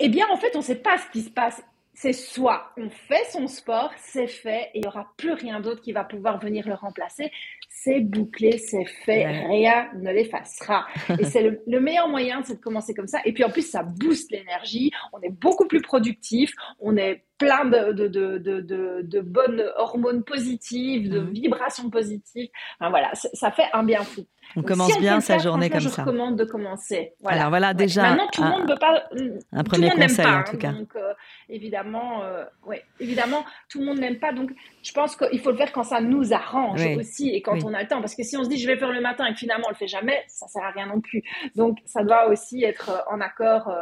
eh 0.00 0.08
bien, 0.08 0.26
en 0.30 0.36
fait, 0.36 0.50
on 0.54 0.58
ne 0.58 0.64
sait 0.64 0.76
pas 0.76 0.98
ce 0.98 1.08
qui 1.12 1.22
se 1.22 1.30
passe 1.30 1.62
c'est 1.94 2.12
soit 2.12 2.72
on 2.76 2.90
fait 2.90 3.24
son 3.30 3.46
sport, 3.46 3.92
c'est 3.98 4.26
fait, 4.26 4.70
et 4.74 4.78
il 4.78 4.80
n'y 4.80 4.88
aura 4.88 5.12
plus 5.16 5.32
rien 5.32 5.60
d'autre 5.60 5.80
qui 5.80 5.92
va 5.92 6.02
pouvoir 6.02 6.40
venir 6.40 6.66
le 6.66 6.74
remplacer. 6.74 7.30
C'est 7.70 8.00
bouclé, 8.00 8.58
c'est 8.58 8.84
fait, 8.84 9.26
rien 9.26 9.88
ne 9.94 10.10
l'effacera. 10.10 10.86
et 11.18 11.24
c'est 11.24 11.42
le, 11.66 11.80
meilleur 11.80 12.08
moyen, 12.08 12.42
c'est 12.44 12.56
de 12.56 12.60
commencer 12.60 12.94
comme 12.94 13.06
ça. 13.06 13.20
Et 13.24 13.32
puis 13.32 13.44
en 13.44 13.50
plus, 13.50 13.62
ça 13.62 13.84
booste 13.84 14.32
l'énergie, 14.32 14.90
on 15.12 15.20
est 15.20 15.30
beaucoup 15.30 15.66
plus 15.66 15.80
productif, 15.82 16.52
on 16.80 16.96
est 16.96 17.24
plein 17.38 17.64
de, 17.64 17.92
de, 17.92 18.08
de, 18.08 19.02
de, 19.02 19.20
bonnes 19.20 19.64
hormones 19.76 20.22
positives, 20.24 21.10
de 21.10 21.20
mmh. 21.20 21.30
vibrations 21.30 21.90
positives. 21.90 22.48
Enfin, 22.78 22.90
voilà, 22.90 23.10
ça 23.14 23.50
fait 23.50 23.66
un 23.72 23.82
bien 23.82 24.02
fou. 24.02 24.24
On 24.56 24.62
commence 24.62 24.98
bien 24.98 25.20
sa 25.20 25.38
journée 25.38 25.70
comme 25.70 25.80
ça. 25.80 25.90
Je 25.90 26.00
recommande 26.00 26.36
de 26.36 26.44
commencer. 26.44 27.14
Voilà. 27.20 27.38
Alors 27.38 27.50
voilà, 27.50 27.74
déjà. 27.74 28.02
Maintenant, 28.02 28.28
tout 28.32 28.42
le 28.42 28.48
monde 28.48 28.62
ne 28.62 28.66
peut 28.66 28.78
pas. 28.78 29.04
Un 29.52 29.64
premier 29.64 29.90
conseil, 29.90 30.26
en 30.26 30.44
tout 30.44 30.56
cas. 30.56 30.72
Donc, 30.72 30.94
euh, 30.96 31.12
évidemment, 31.48 32.22
euh, 32.22 32.44
ouais, 32.64 32.84
évidemment, 33.00 33.44
tout 33.68 33.80
le 33.80 33.86
monde 33.86 33.98
n'aime 33.98 34.18
pas. 34.18 34.32
Donc, 34.32 34.50
je 34.82 34.92
pense 34.92 35.16
qu'il 35.16 35.40
faut 35.40 35.50
le 35.50 35.56
faire 35.56 35.72
quand 35.72 35.82
ça 35.82 36.00
nous 36.00 36.32
arrange 36.32 36.84
aussi 36.96 37.30
et 37.30 37.42
quand 37.42 37.64
on 37.64 37.74
a 37.74 37.82
le 37.82 37.88
temps. 37.88 38.00
Parce 38.00 38.14
que 38.14 38.22
si 38.22 38.36
on 38.36 38.44
se 38.44 38.48
dit 38.48 38.58
je 38.58 38.66
vais 38.66 38.76
faire 38.76 38.92
le 38.92 39.00
matin 39.00 39.26
et 39.26 39.32
que 39.32 39.38
finalement 39.38 39.66
on 39.66 39.70
le 39.70 39.76
fait 39.76 39.88
jamais, 39.88 40.22
ça 40.28 40.46
sert 40.46 40.62
à 40.62 40.70
rien 40.70 40.86
non 40.86 41.00
plus. 41.00 41.22
Donc, 41.56 41.78
ça 41.84 42.04
doit 42.04 42.28
aussi 42.28 42.62
être 42.62 42.90
euh, 42.90 43.12
en 43.14 43.20
accord 43.20 43.72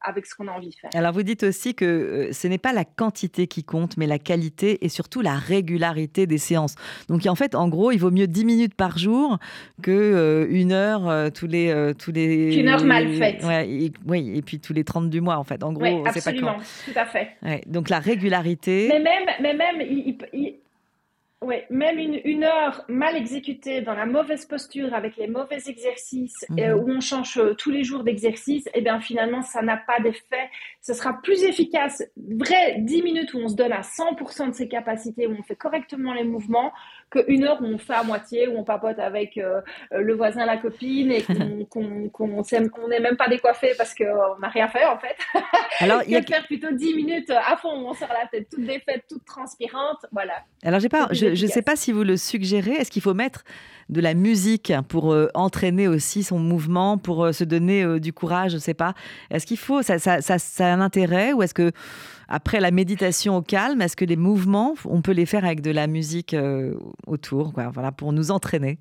avec 0.00 0.26
ce 0.26 0.34
qu'on 0.34 0.48
a 0.48 0.52
envie 0.52 0.70
de 0.70 0.74
faire. 0.74 0.90
Alors, 0.94 1.12
vous 1.12 1.22
dites 1.22 1.42
aussi 1.42 1.74
que 1.74 2.30
ce 2.32 2.48
n'est 2.48 2.58
pas 2.58 2.72
la 2.72 2.84
quantité 2.98 3.46
qui 3.46 3.62
compte, 3.62 3.96
mais 3.96 4.06
la 4.06 4.18
qualité 4.18 4.84
et 4.84 4.88
surtout 4.88 5.20
la 5.20 5.34
régularité 5.34 6.26
des 6.26 6.38
séances. 6.38 6.74
Donc, 7.08 7.24
en 7.26 7.36
fait, 7.36 7.54
en 7.54 7.68
gros, 7.68 7.92
il 7.92 7.98
vaut 7.98 8.10
mieux 8.10 8.26
10 8.26 8.44
minutes 8.44 8.74
par 8.74 8.98
jour 8.98 9.38
que 9.82 9.90
euh, 9.90 10.46
une 10.50 10.72
heure 10.72 11.08
euh, 11.08 11.30
tous 11.30 11.46
les 11.46 11.70
euh, 11.70 11.94
tous 11.94 12.10
les 12.10 12.56
une 12.56 12.68
heure 12.68 12.84
mal 12.84 13.08
faite. 13.12 13.44
oui, 14.06 14.32
et 14.34 14.42
puis 14.42 14.58
tous 14.58 14.72
les 14.72 14.84
30 14.84 15.08
du 15.08 15.20
mois 15.20 15.36
en 15.36 15.44
fait. 15.44 15.62
En 15.62 15.72
gros, 15.72 16.04
c'est 16.12 16.24
pas 16.24 16.32
quand. 16.32 16.56
tout 16.84 16.98
à 16.98 17.06
fait. 17.06 17.36
donc 17.66 17.88
la 17.88 18.00
régularité. 18.00 18.88
Mais 18.88 19.00
même 19.00 19.26
mais 19.40 19.54
même 19.54 19.80
il, 19.80 20.58
Ouais, 21.40 21.66
même 21.70 22.00
une, 22.00 22.20
une, 22.24 22.42
heure 22.42 22.84
mal 22.88 23.14
exécutée 23.14 23.80
dans 23.80 23.94
la 23.94 24.06
mauvaise 24.06 24.44
posture 24.44 24.92
avec 24.92 25.16
les 25.16 25.28
mauvais 25.28 25.60
exercices 25.68 26.44
mhm. 26.48 26.72
où 26.72 26.90
on 26.90 27.00
change 27.00 27.40
tous 27.58 27.70
les 27.70 27.84
jours 27.84 28.02
d'exercice, 28.02 28.66
et 28.66 28.70
eh 28.74 28.80
bien 28.80 29.00
finalement 29.00 29.42
ça 29.42 29.62
n'a 29.62 29.76
pas 29.76 30.00
d'effet. 30.00 30.50
Ce 30.88 30.94
sera 30.94 31.20
plus 31.22 31.44
efficace, 31.44 32.02
vrai 32.16 32.76
10 32.78 33.02
minutes 33.02 33.34
où 33.34 33.38
on 33.40 33.48
se 33.50 33.54
donne 33.54 33.72
à 33.72 33.82
100% 33.82 34.48
de 34.48 34.54
ses 34.54 34.68
capacités, 34.68 35.26
où 35.26 35.36
on 35.38 35.42
fait 35.42 35.54
correctement 35.54 36.14
les 36.14 36.24
mouvements, 36.24 36.72
qu'une 37.10 37.44
heure 37.44 37.60
où 37.60 37.66
on 37.66 37.76
fait 37.76 37.92
à 37.92 38.02
moitié, 38.02 38.48
où 38.48 38.56
on 38.56 38.64
papote 38.64 38.98
avec 38.98 39.36
euh, 39.36 39.60
euh, 39.92 40.00
le 40.00 40.14
voisin, 40.14 40.46
la 40.46 40.56
copine, 40.56 41.12
et 41.12 41.22
qu'on 41.68 42.88
n'est 42.88 43.00
même 43.00 43.18
pas 43.18 43.28
décoiffé 43.28 43.72
parce 43.76 43.94
qu'on 43.94 44.38
n'a 44.40 44.48
rien 44.48 44.66
fait 44.68 44.86
en 44.86 44.98
fait. 44.98 45.14
Alors, 45.80 46.00
il 46.06 46.12
y 46.12 46.16
a 46.16 46.22
faire 46.22 46.46
plutôt 46.46 46.72
10 46.72 46.94
minutes 46.94 47.32
à 47.32 47.58
fond, 47.58 47.82
où 47.82 47.88
on 47.88 47.92
sort 47.92 48.08
la 48.08 48.26
tête 48.26 48.48
toute 48.48 48.64
défaite, 48.64 49.04
toute 49.10 49.26
transpirante, 49.26 50.06
voilà. 50.10 50.42
Alors 50.62 50.80
pas, 50.90 51.08
je 51.12 51.26
ne 51.28 51.50
sais 51.50 51.60
pas 51.60 51.76
si 51.76 51.92
vous 51.92 52.02
le 52.02 52.16
suggérez, 52.16 52.72
est-ce 52.72 52.90
qu'il 52.90 53.02
faut 53.02 53.12
mettre 53.12 53.44
de 53.88 54.00
la 54.00 54.14
musique 54.14 54.72
pour 54.88 55.12
euh, 55.12 55.28
entraîner 55.34 55.88
aussi 55.88 56.22
son 56.22 56.38
mouvement, 56.38 56.98
pour 56.98 57.34
se 57.34 57.44
donner 57.44 58.00
du 58.00 58.12
courage, 58.12 58.52
je 58.52 58.58
sais 58.58 58.74
pas. 58.74 58.94
Est-ce 59.30 59.46
qu'il 59.46 59.58
faut, 59.58 59.82
ça, 59.82 59.98
ça, 59.98 60.20
ça, 60.20 60.38
ça, 60.38 60.66
a 60.66 60.72
un 60.72 60.80
intérêt 60.80 61.32
ou 61.32 61.42
est-ce 61.42 61.54
que 61.54 61.72
après 62.28 62.60
la 62.60 62.70
méditation 62.70 63.36
au 63.36 63.42
calme, 63.42 63.80
est-ce 63.80 63.96
que 63.96 64.04
les 64.04 64.16
mouvements, 64.16 64.74
on 64.84 65.00
peut 65.00 65.12
les 65.12 65.26
faire 65.26 65.44
avec 65.44 65.62
de 65.62 65.70
la 65.70 65.86
musique 65.86 66.34
euh, 66.34 66.74
autour, 67.06 67.52
voilà, 67.72 67.90
pour 67.90 68.12
nous 68.12 68.30
entraîner? 68.30 68.78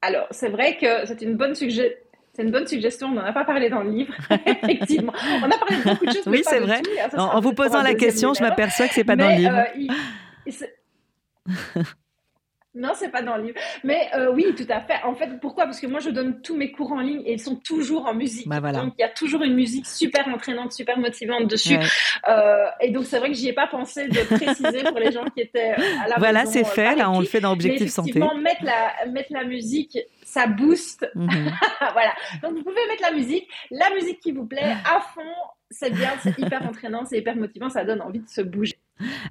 Alors, 0.00 0.26
c'est 0.30 0.48
vrai 0.48 0.78
que 0.78 1.06
c'est 1.06 1.20
une 1.22 1.36
bonne 1.36 1.54
suggestion. 1.54 1.98
C'est 2.32 2.42
une 2.42 2.50
bonne 2.50 2.66
suggestion, 2.66 3.08
on 3.08 3.12
n'en 3.12 3.24
a 3.24 3.32
pas 3.32 3.46
parlé 3.46 3.70
dans 3.70 3.82
le 3.82 3.90
livre, 3.90 4.12
effectivement. 4.62 5.14
On 5.42 5.50
a 5.50 5.56
parlé 5.56 5.76
de 5.78 5.82
beaucoup 5.84 6.04
de 6.04 6.10
choses. 6.10 6.26
Oui, 6.26 6.42
c'est 6.44 6.60
vrai. 6.60 6.82
en, 7.16 7.40
vous 7.40 7.54
posant 7.54 7.80
la 7.80 7.94
question, 7.94 8.34
je 8.34 8.42
m'aperçois 8.42 8.88
que 8.88 8.94
c'est 8.94 9.04
pas 9.04 9.16
dans 9.16 9.30
le 9.30 9.36
livre. 9.36 9.64
Euh, 11.48 11.82
Non, 12.76 12.90
c'est 12.94 13.08
pas 13.08 13.22
dans 13.22 13.38
le 13.38 13.44
livre. 13.44 13.58
Mais 13.84 14.08
euh, 14.14 14.30
oui, 14.32 14.44
tout 14.54 14.66
à 14.68 14.82
fait. 14.82 15.02
En 15.02 15.14
fait, 15.14 15.40
pourquoi? 15.40 15.64
Parce 15.64 15.80
que 15.80 15.86
moi, 15.86 15.98
je 15.98 16.10
donne 16.10 16.42
tous 16.42 16.54
mes 16.54 16.70
cours 16.70 16.92
en 16.92 17.00
ligne 17.00 17.22
et 17.24 17.32
ils 17.32 17.40
sont 17.40 17.56
toujours 17.56 18.04
en 18.06 18.14
musique. 18.14 18.46
Bah, 18.46 18.60
donc, 18.60 18.92
il 18.98 19.00
y 19.00 19.04
a 19.04 19.08
toujours 19.08 19.42
une 19.42 19.54
musique 19.54 19.86
super 19.86 20.28
entraînante, 20.28 20.72
super 20.72 20.98
motivante 20.98 21.46
dessus. 21.46 21.78
Euh, 22.28 22.66
et 22.82 22.90
donc, 22.90 23.06
c'est 23.06 23.18
vrai 23.18 23.28
que 23.28 23.34
j'y 23.34 23.48
ai 23.48 23.54
pas 23.54 23.66
pensé 23.66 24.08
de 24.08 24.20
préciser 24.36 24.84
pour 24.84 24.98
les 24.98 25.10
gens 25.10 25.24
qui 25.24 25.40
étaient 25.40 25.72
euh, 25.72 26.04
à 26.04 26.08
la 26.08 26.16
Voilà, 26.18 26.44
c'est 26.44 26.64
fait. 26.64 26.94
Là, 26.96 27.10
on 27.10 27.20
le 27.20 27.26
fait 27.26 27.40
dans 27.40 27.52
Objectif 27.52 27.90
Santé. 27.90 28.20
Mettre 28.20 28.64
la, 28.64 29.06
mettre 29.10 29.32
la 29.32 29.44
musique, 29.44 29.98
ça 30.22 30.46
booste. 30.46 31.10
Mhm. 31.14 31.50
voilà. 31.92 32.12
Donc, 32.42 32.52
vous 32.52 32.62
pouvez 32.62 32.86
mettre 32.88 33.02
la 33.02 33.12
musique, 33.12 33.48
la 33.70 33.88
musique 33.94 34.20
qui 34.20 34.32
vous 34.32 34.44
plaît, 34.44 34.76
à 34.84 35.00
fond. 35.00 35.22
C'est 35.70 35.90
bien, 35.90 36.10
c'est 36.22 36.38
hyper 36.38 36.62
entraînant, 36.62 37.04
c'est 37.06 37.18
hyper 37.18 37.34
motivant, 37.36 37.70
ça 37.70 37.84
donne 37.84 38.00
envie 38.00 38.20
de 38.20 38.28
se 38.28 38.40
bouger. 38.40 38.78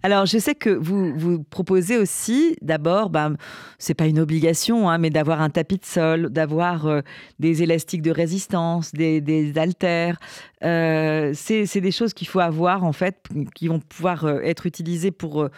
Alors, 0.03 0.25
je 0.25 0.37
sais 0.37 0.53
que 0.53 0.69
vous, 0.69 1.17
vous 1.17 1.43
proposez 1.43 1.97
aussi, 1.97 2.55
d'abord, 2.61 3.09
ben, 3.09 3.35
c'est 3.79 3.93
pas 3.93 4.05
une 4.05 4.19
obligation, 4.19 4.89
hein, 4.89 4.97
mais 4.97 5.09
d'avoir 5.09 5.41
un 5.41 5.49
tapis 5.49 5.77
de 5.77 5.85
sol, 5.85 6.29
d'avoir 6.29 6.85
euh, 6.85 7.01
des 7.39 7.63
élastiques 7.63 8.01
de 8.01 8.11
résistance, 8.11 8.91
des, 8.91 9.21
des 9.21 9.57
haltères. 9.57 10.19
Euh, 10.63 11.31
c'est 11.33 11.81
des 11.81 11.91
choses 11.91 12.13
qu'il 12.13 12.27
faut 12.27 12.39
avoir, 12.39 12.83
en 12.83 12.93
fait, 12.93 13.17
qui 13.55 13.67
vont 13.67 13.79
pouvoir 13.79 14.25
euh, 14.25 14.39
être 14.41 14.65
utilisées 14.65 15.11
pour 15.11 15.49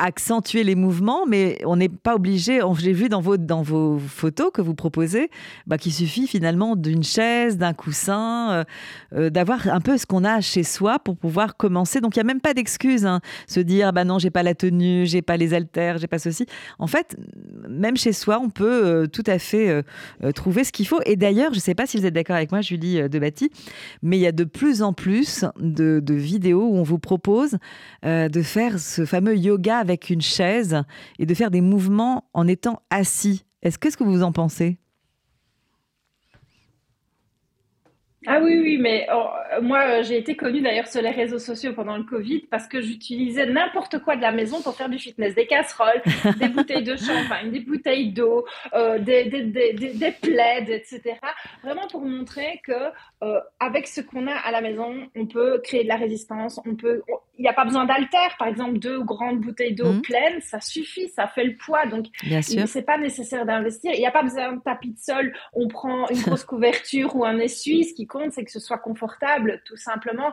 accentuer 0.00 0.64
les 0.64 0.74
mouvements, 0.74 1.26
mais 1.26 1.58
on 1.64 1.76
n'est 1.76 1.90
pas 1.90 2.14
obligé. 2.14 2.60
J'ai 2.78 2.92
vu 2.92 3.08
dans 3.08 3.20
vos, 3.20 3.36
dans 3.36 3.62
vos 3.62 3.98
photos 3.98 4.50
que 4.52 4.62
vous 4.62 4.74
proposez 4.74 5.30
bah, 5.66 5.76
qu'il 5.76 5.92
suffit 5.92 6.26
finalement 6.26 6.74
d'une 6.74 7.04
chaise, 7.04 7.58
d'un 7.58 7.74
coussin, 7.74 8.50
euh, 8.50 8.64
euh, 9.14 9.30
d'avoir 9.30 9.68
un 9.68 9.80
peu 9.80 9.98
ce 9.98 10.06
qu'on 10.06 10.24
a 10.24 10.40
chez 10.40 10.62
soi 10.62 10.98
pour 10.98 11.16
pouvoir 11.16 11.56
commencer. 11.56 12.00
Donc 12.00 12.16
il 12.16 12.18
n'y 12.18 12.22
a 12.22 12.24
même 12.24 12.40
pas 12.40 12.54
d'excuse. 12.54 13.04
Hein. 13.04 13.20
Se 13.46 13.60
dire, 13.60 13.92
bah 13.92 14.04
non, 14.04 14.18
j'ai 14.18 14.30
pas 14.30 14.42
la 14.42 14.54
tenue, 14.54 15.04
j'ai 15.06 15.20
pas 15.20 15.36
les 15.36 15.52
haltères, 15.52 15.98
j'ai 15.98 16.06
pas 16.06 16.18
ceci. 16.18 16.46
En 16.78 16.86
fait, 16.86 17.16
même 17.68 17.96
chez 17.96 18.12
soi, 18.12 18.40
on 18.42 18.48
peut 18.48 18.84
euh, 18.84 19.06
tout 19.06 19.24
à 19.26 19.38
fait 19.38 19.84
trouver 20.34 20.64
ce 20.64 20.72
qu'il 20.72 20.86
faut. 20.86 21.00
Et 21.04 21.16
d'ailleurs, 21.16 21.52
je 21.52 21.58
ne 21.58 21.62
sais 21.62 21.74
pas 21.74 21.86
si 21.86 21.98
vous 21.98 22.06
êtes 22.06 22.14
d'accord 22.14 22.36
avec 22.36 22.52
moi, 22.52 22.62
Julie 22.62 23.08
Debati, 23.08 23.50
mais 24.02 24.16
il 24.16 24.20
y 24.20 24.26
a 24.26 24.32
de 24.32 24.44
plus 24.44 24.82
en 24.82 24.92
plus 24.92 25.44
de, 25.58 26.00
de 26.02 26.14
vidéos 26.14 26.64
où 26.64 26.76
on 26.76 26.82
vous 26.82 26.98
propose 26.98 27.58
de 28.02 28.42
faire 28.42 28.78
ce 28.78 29.04
fameux 29.04 29.36
yoga 29.36 29.78
avec 29.78 29.89
une 29.94 30.20
chaise 30.20 30.82
et 31.18 31.26
de 31.26 31.34
faire 31.34 31.50
des 31.50 31.60
mouvements 31.60 32.28
en 32.32 32.46
étant 32.46 32.82
assis. 32.90 33.44
Est-ce 33.62 33.78
que 33.78 33.90
ce 33.90 33.96
que 33.96 34.04
vous 34.04 34.22
en 34.22 34.32
pensez? 34.32 34.79
Ah 38.26 38.38
oui, 38.42 38.60
oui, 38.60 38.76
mais 38.76 39.06
oh, 39.14 39.28
moi, 39.62 40.02
j'ai 40.02 40.18
été 40.18 40.36
connue 40.36 40.60
d'ailleurs 40.60 40.88
sur 40.88 41.00
les 41.00 41.10
réseaux 41.10 41.38
sociaux 41.38 41.72
pendant 41.72 41.96
le 41.96 42.04
Covid 42.04 42.40
parce 42.50 42.68
que 42.68 42.82
j'utilisais 42.82 43.46
n'importe 43.46 43.98
quoi 44.00 44.14
de 44.14 44.20
la 44.20 44.30
maison 44.30 44.60
pour 44.60 44.74
faire 44.74 44.90
du 44.90 44.98
fitness. 44.98 45.34
Des 45.34 45.46
casseroles, 45.46 46.02
des 46.38 46.48
bouteilles 46.50 46.84
de 46.84 46.96
champagne, 46.96 47.50
des 47.50 47.60
bouteilles 47.60 48.12
d'eau, 48.12 48.44
euh, 48.74 48.98
des, 48.98 49.24
des, 49.24 49.44
des, 49.44 49.72
des, 49.72 50.10
plaids, 50.10 50.66
etc. 50.68 51.14
Vraiment 51.62 51.88
pour 51.88 52.02
montrer 52.02 52.60
que 52.62 52.72
euh, 53.22 53.40
avec 53.58 53.86
ce 53.86 54.02
qu'on 54.02 54.26
a 54.26 54.34
à 54.34 54.50
la 54.50 54.60
maison, 54.60 55.08
on 55.16 55.24
peut 55.24 55.58
créer 55.64 55.84
de 55.84 55.88
la 55.88 55.96
résistance. 55.96 56.60
On 56.66 56.74
peut, 56.74 57.00
il 57.38 57.42
n'y 57.42 57.48
a 57.48 57.54
pas 57.54 57.64
besoin 57.64 57.86
d'altère. 57.86 58.36
Par 58.38 58.48
exemple, 58.48 58.78
deux 58.78 59.02
grandes 59.02 59.40
bouteilles 59.40 59.74
d'eau 59.74 59.92
mmh. 59.92 60.02
pleines, 60.02 60.40
ça 60.42 60.60
suffit, 60.60 61.08
ça 61.08 61.26
fait 61.26 61.44
le 61.44 61.56
poids. 61.56 61.86
Donc, 61.86 62.04
c'est 62.42 62.84
pas 62.84 62.98
nécessaire 62.98 63.46
d'investir. 63.46 63.92
Il 63.94 64.00
n'y 64.00 64.06
a 64.06 64.12
pas 64.12 64.22
besoin 64.22 64.52
de 64.52 64.60
tapis 64.60 64.90
de 64.90 64.98
sol. 64.98 65.32
On 65.54 65.68
prend 65.68 66.06
une 66.10 66.20
grosse 66.20 66.44
couverture 66.44 67.16
ou 67.16 67.24
un 67.24 67.38
essuie. 67.38 67.84
Ce 67.84 67.94
qui 67.94 68.06
compte, 68.10 68.32
c'est 68.32 68.44
que 68.44 68.50
ce 68.50 68.60
soit 68.60 68.78
confortable, 68.78 69.62
tout 69.64 69.76
simplement. 69.76 70.30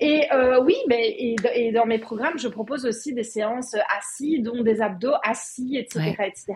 Et 0.00 0.24
euh, 0.32 0.60
oui, 0.62 0.74
mais 0.88 1.14
et, 1.54 1.72
dans 1.72 1.86
mes 1.86 1.98
programmes, 1.98 2.38
je 2.38 2.48
propose 2.48 2.84
aussi 2.86 3.14
des 3.14 3.22
séances 3.22 3.76
assis, 3.96 4.40
dont 4.40 4.62
des 4.62 4.80
abdos 4.80 5.14
assis, 5.22 5.76
etc., 5.76 6.16
etc. 6.26 6.54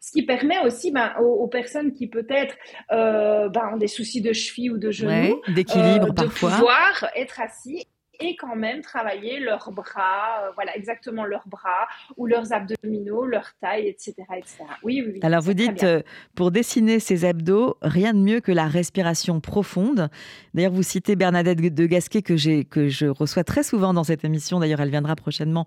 Ce 0.00 0.12
qui 0.12 0.24
permet 0.24 0.58
aussi 0.60 0.90
ben, 0.90 1.14
aux, 1.20 1.46
personnes 1.48 1.92
qui 1.92 2.08
peut-être 2.08 2.56
euh, 2.92 3.48
ben, 3.48 3.70
ont 3.74 3.76
des 3.76 3.88
soucis 3.88 4.20
de 4.20 4.32
cheville 4.32 4.72
ou 4.72 4.78
de 4.78 4.90
genoux, 4.90 5.40
d'équilibre 5.48 6.08
euh, 6.08 6.12
parfois, 6.12 6.50
de 6.50 6.56
pouvoir 6.56 7.10
être 7.14 7.40
assis 7.40 7.86
et 8.20 8.36
quand 8.36 8.56
même 8.56 8.80
travailler 8.82 9.38
leurs 9.40 9.70
bras, 9.70 10.42
euh, 10.42 10.50
voilà, 10.54 10.76
exactement 10.76 11.24
leurs 11.24 11.46
bras 11.46 11.86
ou 12.16 12.26
leurs 12.26 12.52
abdominaux, 12.52 13.24
leur 13.24 13.52
taille, 13.60 13.86
etc. 13.86 14.14
etc. 14.36 14.64
Oui, 14.82 15.04
oui, 15.06 15.20
Alors 15.22 15.42
vous 15.42 15.54
dites, 15.54 15.84
euh, 15.84 16.02
pour 16.34 16.50
dessiner 16.50 16.98
ces 16.98 17.24
abdos, 17.24 17.76
rien 17.82 18.12
de 18.14 18.18
mieux 18.18 18.40
que 18.40 18.52
la 18.52 18.66
respiration 18.66 19.40
profonde. 19.40 20.08
D'ailleurs, 20.54 20.72
vous 20.72 20.82
citez 20.82 21.16
Bernadette 21.16 21.58
de 21.58 21.86
Gasquet 21.86 22.22
que, 22.22 22.62
que 22.62 22.88
je 22.88 23.06
reçois 23.06 23.44
très 23.44 23.62
souvent 23.62 23.94
dans 23.94 24.04
cette 24.04 24.24
émission. 24.24 24.58
D'ailleurs, 24.58 24.80
elle 24.80 24.90
viendra 24.90 25.14
prochainement 25.14 25.66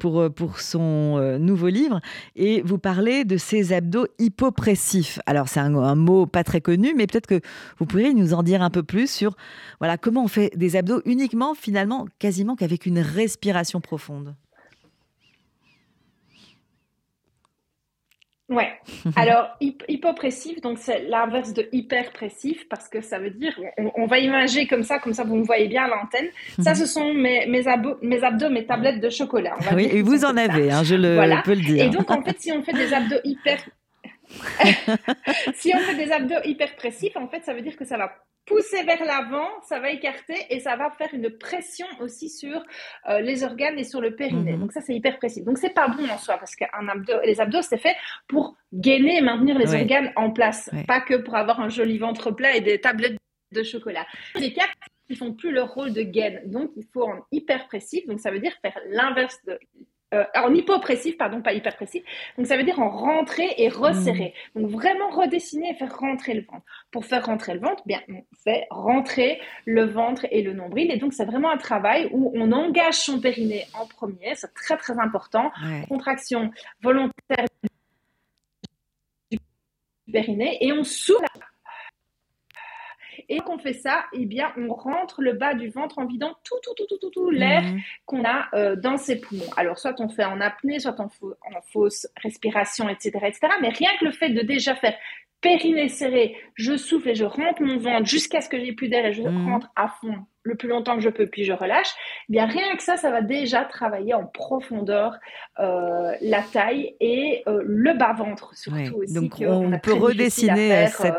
pour, 0.00 0.20
euh, 0.20 0.28
pour 0.28 0.60
son 0.60 0.92
nouveau 1.38 1.68
livre. 1.68 2.00
Et 2.36 2.62
vous 2.62 2.78
parlez 2.78 3.24
de 3.24 3.36
ces 3.36 3.72
abdos 3.72 4.06
hypopressifs. 4.18 5.20
Alors 5.26 5.48
c'est 5.48 5.60
un, 5.60 5.74
un 5.74 5.94
mot 5.94 6.26
pas 6.26 6.44
très 6.44 6.60
connu, 6.60 6.94
mais 6.96 7.06
peut-être 7.06 7.26
que 7.26 7.40
vous 7.78 7.86
pourriez 7.86 8.12
nous 8.14 8.34
en 8.34 8.42
dire 8.42 8.62
un 8.62 8.70
peu 8.70 8.82
plus 8.82 9.10
sur 9.10 9.36
voilà, 9.78 9.98
comment 9.98 10.24
on 10.24 10.28
fait 10.28 10.50
des 10.56 10.76
abdos 10.76 11.02
uniquement 11.04 11.54
finalement 11.54 11.91
quasiment 12.18 12.56
qu'avec 12.56 12.86
une 12.86 12.98
respiration 12.98 13.80
profonde. 13.80 14.34
Ouais. 18.52 18.72
Alors, 19.16 19.56
hypopressif, 19.88 20.60
donc 20.60 20.78
c'est 20.78 21.08
l'inverse 21.08 21.52
de 21.52 21.68
hyperpressif 21.72 22.68
parce 22.68 22.88
que 22.88 23.00
ça 23.00 23.18
veut 23.18 23.30
dire, 23.30 23.58
on, 23.96 24.06
va 24.06 24.18
imaginer 24.18 24.66
comme 24.66 24.82
ça, 24.82 24.98
comme 24.98 25.14
ça 25.14 25.24
vous 25.24 25.36
me 25.36 25.44
voyez 25.44 25.68
bien 25.68 25.84
à 25.84 25.88
l'antenne. 25.88 26.28
Ça, 26.58 26.74
ce 26.80 26.86
sont 26.86 27.14
mes, 27.14 27.46
mes, 27.46 27.64
mes 28.02 28.24
abdos, 28.24 28.50
mes 28.50 28.66
tablettes 28.66 29.00
de 29.00 29.08
chocolat. 29.08 29.56
oui, 29.74 29.88
et 29.90 30.02
vous 30.02 30.24
en 30.24 30.36
avez, 30.36 30.70
hein, 30.70 30.82
je 30.82 30.94
le, 30.94 31.42
peux 31.44 31.54
le 31.54 31.60
dire. 31.60 31.84
Et 31.84 31.88
donc, 31.88 32.10
en 32.10 32.22
fait, 32.22 32.38
si 32.40 32.52
on 32.52 32.62
fait 32.62 32.74
des 32.74 32.92
abdos 32.92 33.20
hyper... 33.24 33.58
si 35.54 35.72
on 35.74 35.78
fait 35.78 35.94
des 35.94 36.12
abdos 36.12 36.42
hyperpressifs, 36.44 37.16
en 37.16 37.28
fait, 37.28 37.42
ça 37.44 37.54
veut 37.54 37.62
dire 37.62 37.76
que 37.76 37.84
ça 37.84 37.96
va 37.96 38.12
pousser 38.46 38.82
vers 38.84 39.04
l'avant, 39.04 39.48
ça 39.62 39.78
va 39.80 39.90
écarter 39.90 40.36
et 40.50 40.60
ça 40.60 40.76
va 40.76 40.90
faire 40.90 41.10
une 41.12 41.30
pression 41.30 41.86
aussi 42.00 42.28
sur 42.28 42.62
euh, 43.08 43.20
les 43.20 43.44
organes 43.44 43.78
et 43.78 43.84
sur 43.84 44.00
le 44.00 44.14
périnée. 44.14 44.52
Mhm. 44.52 44.60
Donc 44.60 44.72
ça 44.72 44.80
c'est 44.80 44.94
hyper 44.94 45.18
précis. 45.18 45.42
Donc 45.42 45.58
c'est 45.58 45.74
pas 45.74 45.88
bon 45.88 46.08
en 46.08 46.18
soi 46.18 46.38
parce 46.38 46.56
que 46.56 46.64
abdo, 46.72 47.12
les 47.24 47.40
abdos 47.40 47.62
c'est 47.62 47.78
fait 47.78 47.96
pour 48.28 48.56
gainer 48.72 49.18
et 49.18 49.20
maintenir 49.20 49.58
les 49.58 49.74
organes 49.74 50.12
en 50.16 50.30
place, 50.30 50.70
pas 50.86 51.00
que 51.00 51.14
pour 51.14 51.36
avoir 51.36 51.60
un 51.60 51.68
joli 51.68 51.98
ventre 51.98 52.30
plat 52.30 52.56
et 52.56 52.60
des 52.60 52.80
tablettes 52.80 53.16
de 53.52 53.62
chocolat. 53.62 54.06
Les 54.34 54.52
cartes 54.52 54.70
ils 55.08 55.16
font 55.16 55.34
plus 55.34 55.52
leur 55.52 55.72
rôle 55.74 55.92
de 55.92 56.02
gaine. 56.02 56.40
Donc 56.46 56.70
il 56.76 56.84
faut 56.92 57.04
en 57.04 57.24
hyper 57.30 57.66
précis. 57.66 58.04
Donc 58.06 58.18
ça 58.18 58.30
veut 58.30 58.40
dire 58.40 58.52
faire 58.62 58.78
l'inverse 58.88 59.38
de 59.46 59.58
euh, 60.12 60.24
en 60.34 60.52
hypopressif, 60.54 61.16
pardon, 61.16 61.40
pas 61.40 61.52
hyperpressif. 61.52 62.02
Donc 62.36 62.46
ça 62.46 62.56
veut 62.56 62.64
dire 62.64 62.80
en 62.80 62.90
rentrer 62.90 63.54
et 63.58 63.68
resserrer. 63.68 64.34
Mm. 64.54 64.62
Donc 64.62 64.70
vraiment 64.70 65.10
redessiner 65.10 65.70
et 65.70 65.74
faire 65.74 65.96
rentrer 65.96 66.34
le 66.34 66.42
ventre. 66.42 66.64
Pour 66.90 67.04
faire 67.04 67.24
rentrer 67.26 67.54
le 67.54 67.60
ventre, 67.60 67.82
bien, 67.86 68.00
on 68.08 68.22
fait 68.44 68.66
rentrer 68.70 69.40
le 69.64 69.84
ventre 69.84 70.26
et 70.30 70.42
le 70.42 70.52
nombril. 70.52 70.90
Et 70.90 70.96
donc 70.96 71.12
c'est 71.12 71.24
vraiment 71.24 71.50
un 71.50 71.56
travail 71.56 72.08
où 72.12 72.32
on 72.34 72.52
engage 72.52 72.94
son 72.94 73.20
périnée 73.20 73.66
en 73.74 73.86
premier. 73.86 74.34
C'est 74.34 74.52
très 74.54 74.76
très 74.76 74.98
important. 74.98 75.50
Contraction 75.88 76.50
volontaire 76.82 77.46
du 79.30 79.38
périnée 80.12 80.58
et 80.60 80.72
on 80.72 80.84
souffle 80.84 81.24
et 83.32 83.38
quand 83.38 83.54
on 83.54 83.58
fait 83.58 83.72
ça, 83.72 84.04
eh 84.12 84.26
bien, 84.26 84.52
on 84.58 84.74
rentre 84.74 85.22
le 85.22 85.32
bas 85.32 85.54
du 85.54 85.70
ventre 85.70 85.98
en 85.98 86.04
vidant 86.04 86.36
tout, 86.44 86.56
tout, 86.62 86.74
tout, 86.76 86.84
tout, 86.86 86.98
tout, 86.98 87.08
tout 87.08 87.30
l'air 87.30 87.62
mhm. 87.62 87.80
qu'on 88.04 88.24
a 88.26 88.48
euh, 88.52 88.76
dans 88.76 88.98
ses 88.98 89.18
poumons. 89.18 89.48
Alors, 89.56 89.78
soit 89.78 89.98
on 90.00 90.10
fait 90.10 90.26
en 90.26 90.38
apnée, 90.42 90.80
soit 90.80 91.00
en, 91.00 91.06
en 91.06 91.62
fausse 91.72 92.06
respiration, 92.22 92.90
etc., 92.90 93.10
etc. 93.24 93.48
Mais 93.62 93.70
rien 93.70 93.88
que 93.98 94.04
le 94.04 94.12
fait 94.12 94.28
de 94.28 94.42
déjà 94.42 94.74
faire 94.74 94.94
périnée 95.42 95.88
serré, 95.88 96.36
je 96.54 96.76
souffle 96.76 97.10
et 97.10 97.14
je 97.14 97.24
rentre 97.24 97.62
mon 97.62 97.76
ventre 97.78 98.06
jusqu'à 98.06 98.40
ce 98.40 98.48
que 98.48 98.58
j'ai 98.58 98.72
plus 98.72 98.88
d'air 98.88 99.04
et 99.04 99.12
je 99.12 99.22
mhm. 99.22 99.50
rentre 99.50 99.68
à 99.76 99.88
fond 99.88 100.14
le 100.44 100.56
plus 100.56 100.68
longtemps 100.68 100.96
que 100.96 101.02
je 101.02 101.10
peux, 101.10 101.26
puis 101.26 101.44
je 101.44 101.52
relâche. 101.52 101.90
Eh 102.28 102.32
bien, 102.32 102.46
rien 102.46 102.74
que 102.74 102.82
ça, 102.82 102.96
ça 102.96 103.10
va 103.10 103.22
déjà 103.22 103.64
travailler 103.64 104.14
en 104.14 104.26
profondeur 104.26 105.18
euh, 105.60 106.12
la 106.20 106.42
taille 106.42 106.96
et 106.98 107.42
euh, 107.46 107.62
le 107.64 107.92
bas-ventre, 107.94 108.56
surtout 108.56 108.96
aussi. 108.96 109.14
Donc, 109.14 109.34
on, 109.40 109.78
peut 109.78 109.92
redessiner 109.92 110.88
cette... 110.88 111.14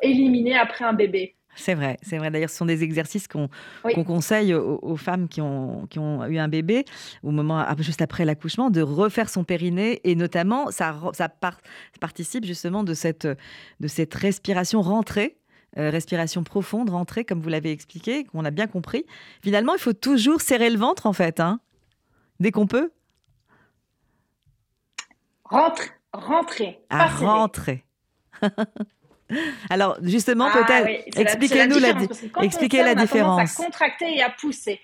éliminer 0.00 0.56
après 0.56 0.84
un 0.84 0.94
bébé. 0.94 1.36
C'est 1.54 1.74
vrai, 1.74 1.98
c'est 2.02 2.18
vrai. 2.18 2.30
D'ailleurs, 2.30 2.50
ce 2.50 2.56
sont 2.56 2.66
des 2.66 2.82
exercices 2.82 3.28
qu'on 3.28 3.48
conseille 4.04 4.54
aux, 4.54 4.96
femmes 4.96 5.28
qui 5.28 5.40
ont, 5.40 5.86
qui 5.86 5.98
ont 5.98 6.24
eu 6.26 6.38
un 6.38 6.48
bébé 6.48 6.84
au 7.22 7.30
moment 7.30 7.64
juste 7.78 8.02
après 8.02 8.24
l'accouchement 8.24 8.70
de 8.70 8.80
refaire 8.80 9.28
son 9.28 9.44
périnée 9.44 10.00
et 10.04 10.14
notamment 10.14 10.70
ça, 10.70 10.98
ça 11.12 11.28
participe 12.00 12.44
justement 12.44 12.84
de 12.84 12.94
cette, 12.94 13.26
de 13.26 13.88
cette 13.88 14.14
respiration 14.14 14.80
rentrée. 14.82 15.36
Euh, 15.78 15.88
respiration 15.88 16.44
profonde, 16.44 16.90
rentrée, 16.90 17.24
comme 17.24 17.40
vous 17.40 17.48
l'avez 17.48 17.72
expliqué, 17.72 18.24
qu'on 18.24 18.44
a 18.44 18.50
bien 18.50 18.66
compris. 18.66 19.06
Finalement, 19.42 19.72
il 19.72 19.80
faut 19.80 19.94
toujours 19.94 20.42
serrer 20.42 20.68
le 20.68 20.76
ventre, 20.76 21.06
en 21.06 21.14
fait, 21.14 21.40
hein, 21.40 21.60
dès 22.40 22.50
qu'on 22.50 22.66
peut. 22.66 22.92
Rentre, 25.44 25.82
rentrer. 26.12 26.78
À 26.90 27.06
rentrer. 27.08 27.86
Alors, 29.70 29.98
justement, 30.02 30.48
ah 30.52 30.64
peut-être, 30.64 31.18
expliquez-nous 31.18 31.78
la, 31.78 32.44
expliquez 32.44 32.82
la 32.82 32.94
différence. 32.94 33.60
à 33.60 33.64
contracter 33.64 34.16
et 34.16 34.22
à 34.22 34.30
pousser. 34.30 34.80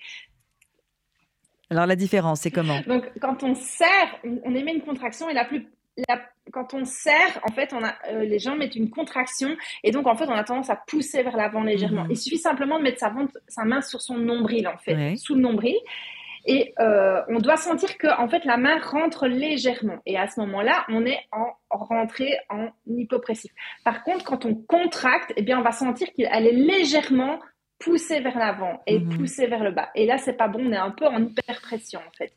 Alors, 1.69 1.85
la 1.85 1.95
différence, 1.95 2.41
c'est 2.41 2.51
comment? 2.51 2.79
Donc, 2.87 3.05
quand 3.21 3.43
on 3.43 3.53
serre, 3.53 4.19
on 4.43 4.55
émet 4.55 4.73
une 4.73 4.81
contraction 4.81 5.29
et 5.29 5.33
la 5.33 5.45
plus, 5.45 5.67
quand 6.51 6.73
on 6.73 6.85
serre, 6.85 7.39
en 7.43 7.53
fait, 7.53 7.73
on 7.73 7.83
a, 7.83 7.93
euh, 8.11 8.23
les 8.23 8.39
gens 8.39 8.55
mettent 8.55 8.75
une 8.75 8.89
contraction 8.89 9.55
et 9.83 9.91
donc, 9.91 10.07
en 10.07 10.15
fait, 10.15 10.25
on 10.27 10.33
a 10.33 10.43
tendance 10.43 10.69
à 10.69 10.75
pousser 10.75 11.21
vers 11.21 11.37
l'avant 11.37 11.61
légèrement. 11.61 12.05
Mhm. 12.05 12.11
Il 12.11 12.17
suffit 12.17 12.39
simplement 12.39 12.79
de 12.79 12.83
mettre 12.83 12.99
sa, 12.99 13.13
sa, 13.47 13.65
main 13.65 13.81
sur 13.81 14.01
son 14.01 14.17
nombril, 14.17 14.67
en 14.67 14.77
fait, 14.77 15.15
sous 15.17 15.35
le 15.35 15.41
nombril. 15.41 15.77
Et 16.51 16.73
euh, 16.79 17.21
on 17.27 17.37
doit 17.37 17.57
sentir 17.57 17.95
que 17.99 18.07
en 18.19 18.27
fait 18.27 18.43
la 18.43 18.57
main 18.57 18.79
rentre 18.79 19.27
légèrement. 19.27 19.99
Et 20.07 20.17
à 20.17 20.27
ce 20.27 20.39
moment-là, 20.39 20.83
on 20.89 21.05
est 21.05 21.19
en 21.31 21.53
rentrée 21.69 22.39
en 22.49 22.69
hypopressif. 22.87 23.51
Par 23.85 24.03
contre, 24.03 24.25
quand 24.25 24.45
on 24.45 24.55
contracte, 24.55 25.31
eh 25.35 25.43
bien, 25.43 25.59
on 25.59 25.61
va 25.61 25.71
sentir 25.71 26.07
qu'elle 26.11 26.47
est 26.47 26.51
légèrement 26.51 27.39
pousser 27.79 28.19
vers 28.19 28.37
l'avant 28.37 28.81
et 28.85 28.99
mhm. 28.99 29.17
pousser 29.17 29.47
vers 29.47 29.63
le 29.63 29.71
bas. 29.71 29.89
Et 29.95 30.05
là, 30.05 30.17
c'est 30.17 30.33
pas 30.33 30.49
bon, 30.49 30.59
on 30.61 30.71
est 30.71 30.77
un 30.77 30.91
peu 30.91 31.07
en 31.07 31.23
hyperpression 31.23 32.01
en 32.05 32.11
fait. 32.17 32.33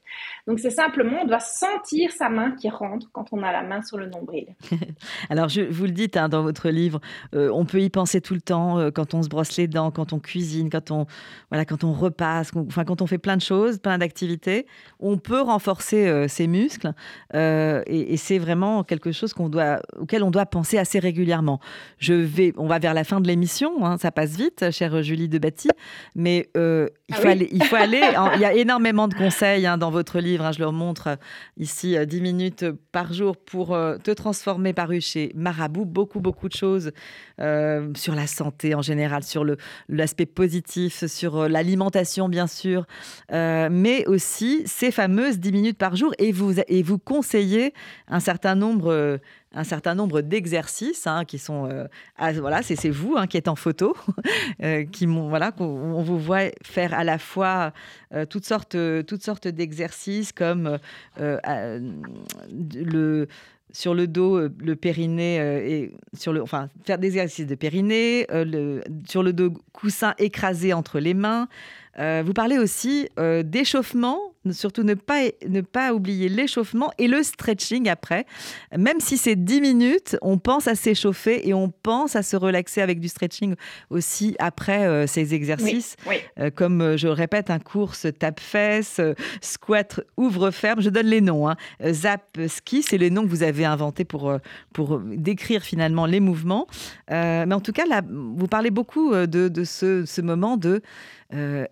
Donc 0.46 0.60
c'est 0.60 0.70
simplement, 0.70 1.18
on 1.22 1.26
doit 1.26 1.40
sentir 1.40 2.12
sa 2.12 2.28
main 2.28 2.52
qui 2.52 2.68
rentre 2.68 3.08
quand 3.12 3.26
on 3.32 3.42
a 3.42 3.50
la 3.50 3.64
main 3.64 3.82
sur 3.82 3.98
le 3.98 4.06
nombril. 4.06 4.54
Alors 5.30 5.48
je 5.48 5.62
vous 5.62 5.84
le 5.84 5.90
dites 5.90 6.16
hein, 6.16 6.28
dans 6.28 6.42
votre 6.42 6.68
livre, 6.68 7.00
euh, 7.34 7.50
on 7.52 7.64
peut 7.64 7.80
y 7.80 7.90
penser 7.90 8.20
tout 8.20 8.34
le 8.34 8.40
temps 8.40 8.78
euh, 8.78 8.90
quand 8.90 9.14
on 9.14 9.22
se 9.22 9.28
brosse 9.28 9.56
les 9.56 9.66
dents, 9.66 9.90
quand 9.90 10.12
on 10.12 10.20
cuisine, 10.20 10.70
quand 10.70 10.92
on 10.92 11.06
voilà, 11.50 11.64
quand 11.64 11.82
on 11.82 11.92
repasse, 11.92 12.52
enfin 12.54 12.84
quand 12.84 13.02
on 13.02 13.08
fait 13.08 13.18
plein 13.18 13.36
de 13.36 13.42
choses, 13.42 13.78
plein 13.78 13.98
d'activités, 13.98 14.66
on 15.00 15.18
peut 15.18 15.40
renforcer 15.40 16.06
euh, 16.06 16.28
ses 16.28 16.46
muscles 16.46 16.92
et, 17.34 18.16
c'est 18.16 18.38
vraiment 18.38 18.84
quelque 18.84 19.10
chose 19.10 19.32
qu'on 19.32 19.48
doit, 19.48 19.80
auquel 19.98 20.22
on 20.22 20.30
doit 20.30 20.46
penser 20.46 20.78
assez 20.78 21.00
régulièrement. 21.00 21.58
Je 21.98 22.12
vais, 22.12 22.52
on 22.56 22.68
va 22.68 22.78
vers 22.78 22.94
la 22.94 23.02
fin 23.02 23.20
de 23.20 23.26
l'émission, 23.26 23.84
hein, 23.84 23.96
ça 23.98 24.12
passe 24.12 24.36
vite, 24.36 24.70
chère 24.70 25.02
Julie 25.02 25.28
de 25.32 25.38
Bâti, 25.38 25.68
mais 26.14 26.48
il, 26.54 26.60
ah 27.12 27.16
faut 27.16 27.28
aller, 27.28 27.48
il 27.52 27.64
faut 27.64 27.76
aller. 27.88 28.02
il 28.34 28.40
y 28.40 28.44
a 28.44 28.54
énormément 28.54 29.08
de 29.08 29.14
conseils 29.14 29.66
hein, 29.66 29.78
dans 29.78 29.90
votre 29.90 30.20
livre. 30.20 30.44
Hein, 30.44 30.52
je 30.52 30.60
leur 30.60 30.72
montre 30.72 31.18
ici 31.56 31.96
10 32.06 32.20
minutes 32.20 32.64
par 32.92 33.12
jour 33.12 33.36
pour 33.36 33.68
te 33.68 34.10
transformer 34.10 34.72
paru 34.72 35.00
chez 35.00 35.32
Marabout. 35.34 35.84
Beaucoup, 35.84 36.20
beaucoup 36.20 36.48
de 36.48 36.54
choses 36.54 36.92
sur 37.38 38.14
la 38.14 38.26
santé 38.26 38.74
en 38.74 38.82
général, 38.82 39.22
sur 39.24 39.44
l'aspect 39.88 40.26
positif, 40.26 41.06
sur 41.06 41.48
l'alimentation 41.48 42.28
bien 42.28 42.46
sûr, 42.46 42.86
mais 43.30 44.06
aussi 44.06 44.62
ces 44.66 44.90
fameuses 44.90 45.38
10 45.38 45.52
minutes 45.52 45.78
par 45.78 45.96
jour. 45.96 46.12
Et 46.18 46.32
vous, 46.32 46.60
et 46.60 46.82
vous 46.82 46.98
conseillez 46.98 47.72
un 48.08 48.20
certain 48.20 48.54
nombre 48.54 49.18
un 49.54 49.64
certain 49.64 49.94
nombre 49.94 50.20
d'exercices 50.20 51.06
hein, 51.06 51.24
qui 51.24 51.38
sont 51.38 51.68
euh, 51.70 51.86
voilà 52.40 52.62
c'est 52.62 52.90
vous 52.90 53.14
hein, 53.16 53.26
qui 53.26 53.36
êtes 53.36 53.48
en 53.48 53.56
photo 53.56 53.96
euh, 54.62 54.84
qui 54.84 55.06
voilà 55.06 55.52
qu'on 55.52 56.02
vous 56.02 56.18
voit 56.18 56.50
faire 56.62 56.94
à 56.94 57.04
la 57.04 57.18
fois 57.18 57.72
euh, 58.14 58.26
toutes 58.26 58.46
sortes 58.46 58.76
toutes 59.06 59.22
sortes 59.22 59.48
d'exercices 59.48 60.32
comme 60.32 60.78
le 61.18 63.26
sur 63.74 63.94
le 63.94 64.06
dos, 64.06 64.48
le 64.58 64.76
périnée 64.76 65.36
et 65.36 65.94
sur 66.12 66.34
le, 66.34 66.42
enfin 66.42 66.68
faire 66.84 66.98
des 66.98 67.06
exercices 67.06 67.46
de 67.46 67.54
périnée, 67.54 68.26
le, 68.30 68.82
sur 69.08 69.22
le 69.22 69.32
dos 69.32 69.50
coussin 69.72 70.12
écrasé 70.18 70.74
entre 70.74 71.00
les 71.00 71.14
mains. 71.14 71.48
vous 71.96 72.34
parlez 72.34 72.58
aussi 72.58 73.08
d'échauffement 73.44 74.32
surtout 74.50 74.82
ne 74.82 74.94
pas, 74.94 75.22
ne 75.48 75.60
pas 75.60 75.94
oublier 75.94 76.28
l'échauffement 76.28 76.90
et 76.98 77.06
le 77.06 77.22
stretching 77.22 77.88
après. 77.88 78.26
Même 78.76 79.00
si 79.00 79.16
c'est 79.16 79.36
10 79.36 79.60
minutes, 79.60 80.16
on 80.22 80.38
pense 80.38 80.66
à 80.66 80.74
s'échauffer 80.74 81.48
et 81.48 81.54
on 81.54 81.70
pense 81.70 82.16
à 82.16 82.22
se 82.22 82.36
relaxer 82.36 82.80
avec 82.80 82.98
du 82.98 83.08
stretching 83.08 83.54
aussi 83.90 84.34
après 84.38 84.86
euh, 84.86 85.06
ces 85.06 85.34
exercices. 85.34 85.96
Euh, 86.38 86.50
comme 86.50 86.80
euh, 86.80 86.96
je 86.96 87.06
le 87.06 87.12
répète, 87.12 87.50
un 87.50 87.58
course 87.58 88.06
tape-fesse, 88.18 89.00
squat, 89.40 90.00
ouvre-ferme, 90.16 90.80
je 90.80 90.90
donne 90.90 91.06
les 91.06 91.20
noms. 91.20 91.48
Hein. 91.48 91.56
Zap, 91.90 92.38
ski, 92.48 92.82
c'est 92.82 92.98
les 92.98 93.10
noms 93.10 93.22
que 93.22 93.28
vous 93.28 93.42
avez 93.42 93.64
inventés 93.64 94.04
pour, 94.04 94.36
pour 94.72 94.98
décrire 95.00 95.62
finalement 95.62 96.06
les 96.06 96.20
mouvements. 96.20 96.66
mais 97.08 97.52
en 97.52 97.60
tout 97.60 97.72
cas, 97.72 97.86
là, 97.86 98.02
vous 98.08 98.48
parlez 98.48 98.70
beaucoup 98.70 99.14
de, 99.14 99.48
de 99.48 99.64
ce, 99.64 100.04
ce 100.04 100.20
moment 100.20 100.56
de 100.56 100.82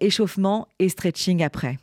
échauffement 0.01 0.69
et 0.79 0.89
stretching 0.89 1.43
après. 1.43 1.79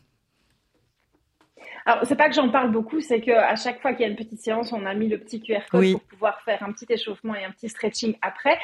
Alors, 1.88 2.06
c'est 2.06 2.17
pas 2.17 2.28
que 2.28 2.36
j'en 2.36 2.50
parle 2.50 2.69
beaucoup, 2.69 3.00
c'est 3.00 3.21
qu'à 3.21 3.56
chaque 3.56 3.82
fois 3.82 3.93
qu'il 3.93 4.02
y 4.02 4.04
a 4.04 4.10
une 4.10 4.17
petite 4.17 4.41
séance, 4.41 4.73
on 4.73 4.86
a 4.86 4.93
mis 4.93 5.08
le 5.08 5.17
petit 5.19 5.41
QR 5.41 5.62
code 5.71 5.93
pour 5.93 6.02
pouvoir 6.02 6.41
faire 6.41 6.62
un 6.62 6.73
petit 6.73 6.86
échauffement 6.89 7.34
et 7.34 7.45
un 7.45 7.52
petit 7.52 7.69
stretching 7.69 8.17
après. 8.21 8.60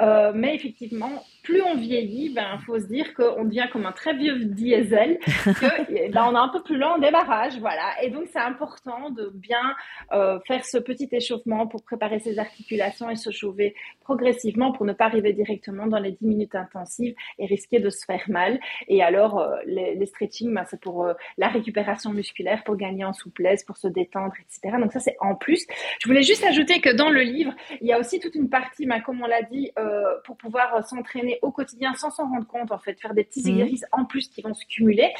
Euh, 0.00 0.30
mais 0.32 0.54
effectivement, 0.54 1.24
plus 1.48 1.62
on 1.62 1.76
vieillit, 1.76 2.28
ben, 2.28 2.58
faut 2.66 2.78
se 2.78 2.84
dire 2.84 3.14
qu'on 3.14 3.44
devient 3.44 3.68
comme 3.72 3.86
un 3.86 3.92
très 3.92 4.12
vieux 4.12 4.44
diesel, 4.44 5.18
que 5.44 6.12
ben, 6.12 6.26
on 6.30 6.34
a 6.34 6.40
un 6.40 6.48
peu 6.48 6.62
plus 6.62 6.76
lent 6.76 6.96
en 6.96 6.98
démarrage, 6.98 7.58
voilà. 7.58 7.94
Et 8.02 8.10
donc, 8.10 8.24
c'est 8.30 8.38
important 8.38 9.08
de 9.08 9.30
bien 9.32 9.74
euh, 10.12 10.38
faire 10.46 10.62
ce 10.66 10.76
petit 10.76 11.08
échauffement 11.10 11.66
pour 11.66 11.82
préparer 11.82 12.18
ses 12.18 12.38
articulations 12.38 13.08
et 13.08 13.16
se 13.16 13.30
chauffer 13.30 13.74
progressivement 14.02 14.72
pour 14.72 14.84
ne 14.84 14.92
pas 14.92 15.06
arriver 15.06 15.32
directement 15.32 15.86
dans 15.86 15.98
les 15.98 16.12
10 16.12 16.26
minutes 16.26 16.54
intensives 16.54 17.14
et 17.38 17.46
risquer 17.46 17.80
de 17.80 17.88
se 17.88 18.04
faire 18.04 18.24
mal. 18.28 18.60
Et 18.86 19.02
alors, 19.02 19.38
euh, 19.38 19.56
les, 19.64 19.94
les 19.94 20.06
stretching, 20.06 20.52
ben, 20.52 20.66
c'est 20.68 20.80
pour 20.80 21.08
la 21.38 21.48
récupération 21.48 22.12
musculaire 22.12 22.62
pour 22.62 22.76
gagner 22.76 23.06
en 23.06 23.14
souplesse, 23.14 23.64
pour 23.64 23.78
se 23.78 23.88
détendre, 23.88 24.34
etc. 24.38 24.76
Donc 24.78 24.92
ça, 24.92 25.00
c'est 25.00 25.16
en 25.20 25.34
plus. 25.34 25.66
Je 26.02 26.08
voulais 26.08 26.22
juste 26.22 26.44
ajouter 26.44 26.82
que 26.82 26.94
dans 26.94 27.08
le 27.08 27.22
livre, 27.22 27.54
il 27.80 27.86
y 27.86 27.92
a 27.94 27.98
aussi 27.98 28.20
toute 28.20 28.34
une 28.34 28.50
partie, 28.50 28.84
bah, 28.84 29.00
comme 29.00 29.22
on 29.22 29.26
l'a 29.26 29.42
dit, 29.42 29.70
euh, 29.78 30.14
pour 30.26 30.36
pouvoir 30.36 30.86
s'entraîner 30.86 31.37
au 31.42 31.50
quotidien 31.50 31.94
sans 31.94 32.10
s'en 32.10 32.28
rendre 32.28 32.46
compte, 32.46 32.72
en 32.72 32.78
fait, 32.78 33.00
faire 33.00 33.14
des 33.14 33.24
petits 33.24 33.48
exercices 33.48 33.84
en 33.92 34.04
plus 34.04 34.28
qui 34.28 34.42
vont 34.42 34.54
se 34.54 34.64
cumuler. 34.66 35.12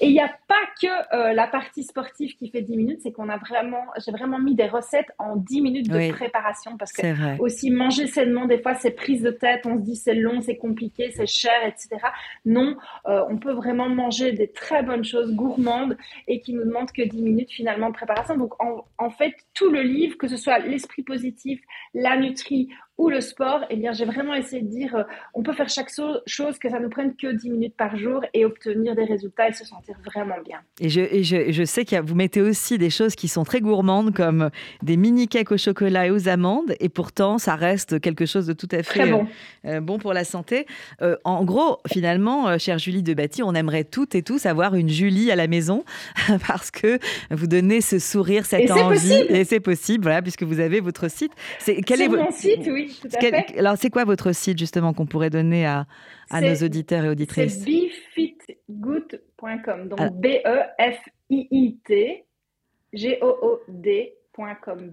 Et 0.00 0.06
il 0.08 0.12
n'y 0.12 0.20
a 0.20 0.32
pas 0.48 0.54
que 0.80 0.86
euh, 1.14 1.32
la 1.32 1.46
partie 1.46 1.84
sportive 1.84 2.34
qui 2.36 2.48
fait 2.50 2.62
10 2.62 2.76
minutes, 2.76 3.00
c'est 3.02 3.12
qu'on 3.12 3.28
a 3.28 3.36
vraiment, 3.36 3.84
j'ai 4.04 4.12
vraiment 4.12 4.38
mis 4.38 4.54
des 4.54 4.66
recettes 4.66 5.10
en 5.18 5.36
10 5.36 5.60
minutes 5.60 5.88
de 5.88 6.12
préparation 6.12 6.76
parce 6.76 6.92
que 6.92 7.40
aussi 7.40 7.70
manger 7.70 8.06
sainement, 8.06 8.46
des 8.46 8.58
fois, 8.58 8.74
c'est 8.74 8.90
prise 8.90 9.22
de 9.22 9.30
tête, 9.30 9.66
on 9.66 9.76
se 9.78 9.82
dit 9.82 9.96
c'est 9.96 10.14
long, 10.14 10.40
c'est 10.40 10.56
compliqué, 10.56 11.10
c'est 11.14 11.26
cher, 11.26 11.54
etc. 11.66 11.88
Non, 12.44 12.76
euh, 13.06 13.24
on 13.28 13.38
peut 13.38 13.52
vraiment 13.52 13.88
manger 13.88 14.32
des 14.32 14.48
très 14.48 14.82
bonnes 14.82 15.04
choses 15.04 15.34
gourmandes 15.34 15.96
et 16.28 16.40
qui 16.40 16.52
nous 16.52 16.64
demandent 16.64 16.92
que 16.92 17.02
10 17.02 17.22
minutes 17.22 17.50
finalement 17.50 17.88
de 17.88 17.94
préparation. 17.94 18.36
Donc 18.36 18.54
en, 18.58 19.10
fait, 19.10 19.34
tout 19.54 19.70
le 19.70 19.82
livre, 19.82 20.16
que 20.16 20.28
ce 20.28 20.36
soit 20.36 20.58
l'esprit 20.58 21.02
positif, 21.02 21.60
la 21.92 22.16
nutrie 22.16 22.68
ou 22.96 23.10
le 23.10 23.20
sport, 23.20 23.64
eh 23.70 23.76
bien, 23.76 23.92
j'ai 23.92 24.04
vraiment 24.04 24.34
essayé 24.34 24.62
de 24.62 24.68
dire, 24.68 24.94
euh, 24.94 25.02
on 25.34 25.42
peut 25.42 25.52
faire 25.52 25.68
chaque 25.68 25.90
chose, 26.26 26.58
que 26.58 26.70
ça 26.70 26.78
ne 26.78 26.86
prenne 26.86 27.16
que 27.16 27.32
10 27.32 27.50
minutes 27.50 27.74
par 27.76 27.96
jour 27.96 28.24
et 28.32 28.44
obtenir 28.44 28.94
des 28.94 29.04
résultats 29.04 29.48
et 29.48 29.52
se 29.52 29.64
sentir 29.64 29.96
vraiment 30.04 30.36
bien. 30.44 30.60
Et 30.80 30.88
je, 30.88 31.00
et 31.00 31.24
je, 31.24 31.50
je 31.50 31.64
sais 31.64 31.84
que 31.84 32.00
vous 32.00 32.14
mettez 32.14 32.40
aussi 32.40 32.78
des 32.78 32.90
choses 32.90 33.16
qui 33.16 33.26
sont 33.26 33.42
très 33.42 33.60
gourmandes, 33.60 34.14
comme 34.14 34.50
des 34.82 34.96
mini 34.96 35.26
cakes 35.26 35.50
au 35.50 35.56
chocolat 35.56 36.06
et 36.06 36.10
aux 36.10 36.28
amandes, 36.28 36.74
et 36.78 36.88
pourtant, 36.88 37.38
ça 37.38 37.56
reste 37.56 38.00
quelque 38.00 38.26
chose 38.26 38.46
de 38.46 38.52
tout 38.52 38.68
à 38.70 38.84
fait 38.84 39.10
bon. 39.10 39.26
Euh, 39.64 39.80
bon. 39.80 39.98
pour 39.98 40.12
la 40.12 40.24
santé. 40.24 40.66
Euh, 41.02 41.16
en 41.24 41.44
gros, 41.44 41.78
finalement, 41.88 42.56
chère 42.58 42.78
Julie 42.78 43.02
Debatty, 43.02 43.42
on 43.42 43.54
aimerait 43.54 43.84
toutes 43.84 44.14
et 44.14 44.22
tous 44.22 44.46
avoir 44.46 44.76
une 44.76 44.88
Julie 44.88 45.32
à 45.32 45.36
la 45.36 45.48
maison, 45.48 45.84
parce 46.46 46.70
que 46.70 47.00
vous 47.30 47.48
donnez 47.48 47.80
ce 47.80 47.98
sourire, 47.98 48.46
cette 48.46 48.70
envie. 48.70 49.24
Et 49.28 49.44
c'est 49.44 49.60
possible, 49.60 50.04
voilà, 50.04 50.22
puisque 50.22 50.44
vous 50.44 50.60
avez 50.60 50.78
votre 50.78 51.10
site. 51.10 51.32
C'est, 51.58 51.80
quel 51.82 52.00
est 52.00 52.08
mon 52.08 52.30
site, 52.30 52.68
oui 52.70 52.83
alors, 53.56 53.76
c'est 53.76 53.90
quoi 53.90 54.04
votre 54.04 54.32
site 54.32 54.58
justement 54.58 54.92
qu'on 54.92 55.06
pourrait 55.06 55.30
donner 55.30 55.66
à, 55.66 55.86
nos 56.32 56.64
auditeurs 56.64 57.04
et 57.04 57.08
auditrices 57.08 57.60
C'est 57.60 57.64
befitgood.com. 57.64 59.88
Donc 59.88 60.00
B-E-F-I-I-T 60.20 62.24
G-O-O-D.com. 62.94 64.90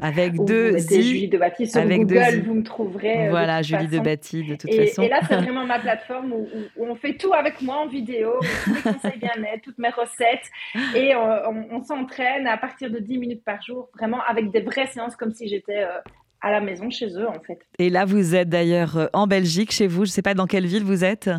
Avec 0.00 0.34
deux 0.44 0.76
i. 0.78 1.02
Julie 1.02 1.28
de 1.28 1.40
sur 1.66 1.80
avec 1.80 2.02
Google, 2.02 2.42
vous 2.46 2.54
me 2.54 2.62
trouverez. 2.62 3.26
Euh, 3.26 3.30
voilà, 3.30 3.62
Julie 3.62 3.88
de 3.88 3.98
Baptiste, 3.98 4.48
de 4.48 4.54
toute 4.54 4.74
façon. 4.74 5.02
Et 5.02 5.08
là, 5.08 5.20
c'est 5.28 5.36
vraiment 5.42 5.66
ma 5.66 5.78
plateforme 5.78 6.32
où, 6.32 6.46
on 6.78 6.94
fait 6.94 7.16
tout 7.16 7.32
avec 7.32 7.60
moi 7.62 7.76
en 7.76 7.86
vidéo, 7.86 8.34
tous 8.64 8.72
mes 8.72 8.82
conseils 8.82 9.18
bien-être, 9.18 9.62
toutes 9.62 9.78
mes 9.78 9.90
recettes, 9.90 10.50
et 10.94 11.14
on, 11.16 11.82
s'entraîne 11.82 12.46
à 12.46 12.56
partir 12.56 12.90
de 12.90 12.98
10 12.98 13.18
minutes 13.18 13.44
par 13.44 13.60
jour, 13.62 13.88
vraiment 13.94 14.20
avec 14.28 14.50
des 14.50 14.60
vraies 14.60 14.86
séances 14.86 15.16
comme 15.16 15.32
si 15.32 15.48
j'étais 15.48 15.82
euh, 15.82 15.98
à 16.40 16.50
la 16.50 16.60
maison 16.60 16.90
chez 16.90 17.08
eux, 17.18 17.28
en 17.28 17.40
fait. 17.40 17.58
Et 17.78 17.90
là, 17.90 18.04
vous 18.04 18.34
êtes 18.34 18.48
d'ailleurs 18.48 18.96
euh, 18.96 19.06
en 19.12 19.26
Belgique, 19.26 19.72
chez 19.72 19.86
vous. 19.86 20.04
Je 20.04 20.10
ne 20.10 20.14
sais 20.14 20.22
pas 20.22 20.34
dans 20.34 20.46
quelle 20.46 20.66
ville 20.66 20.84
vous 20.84 21.04
êtes. 21.04 21.30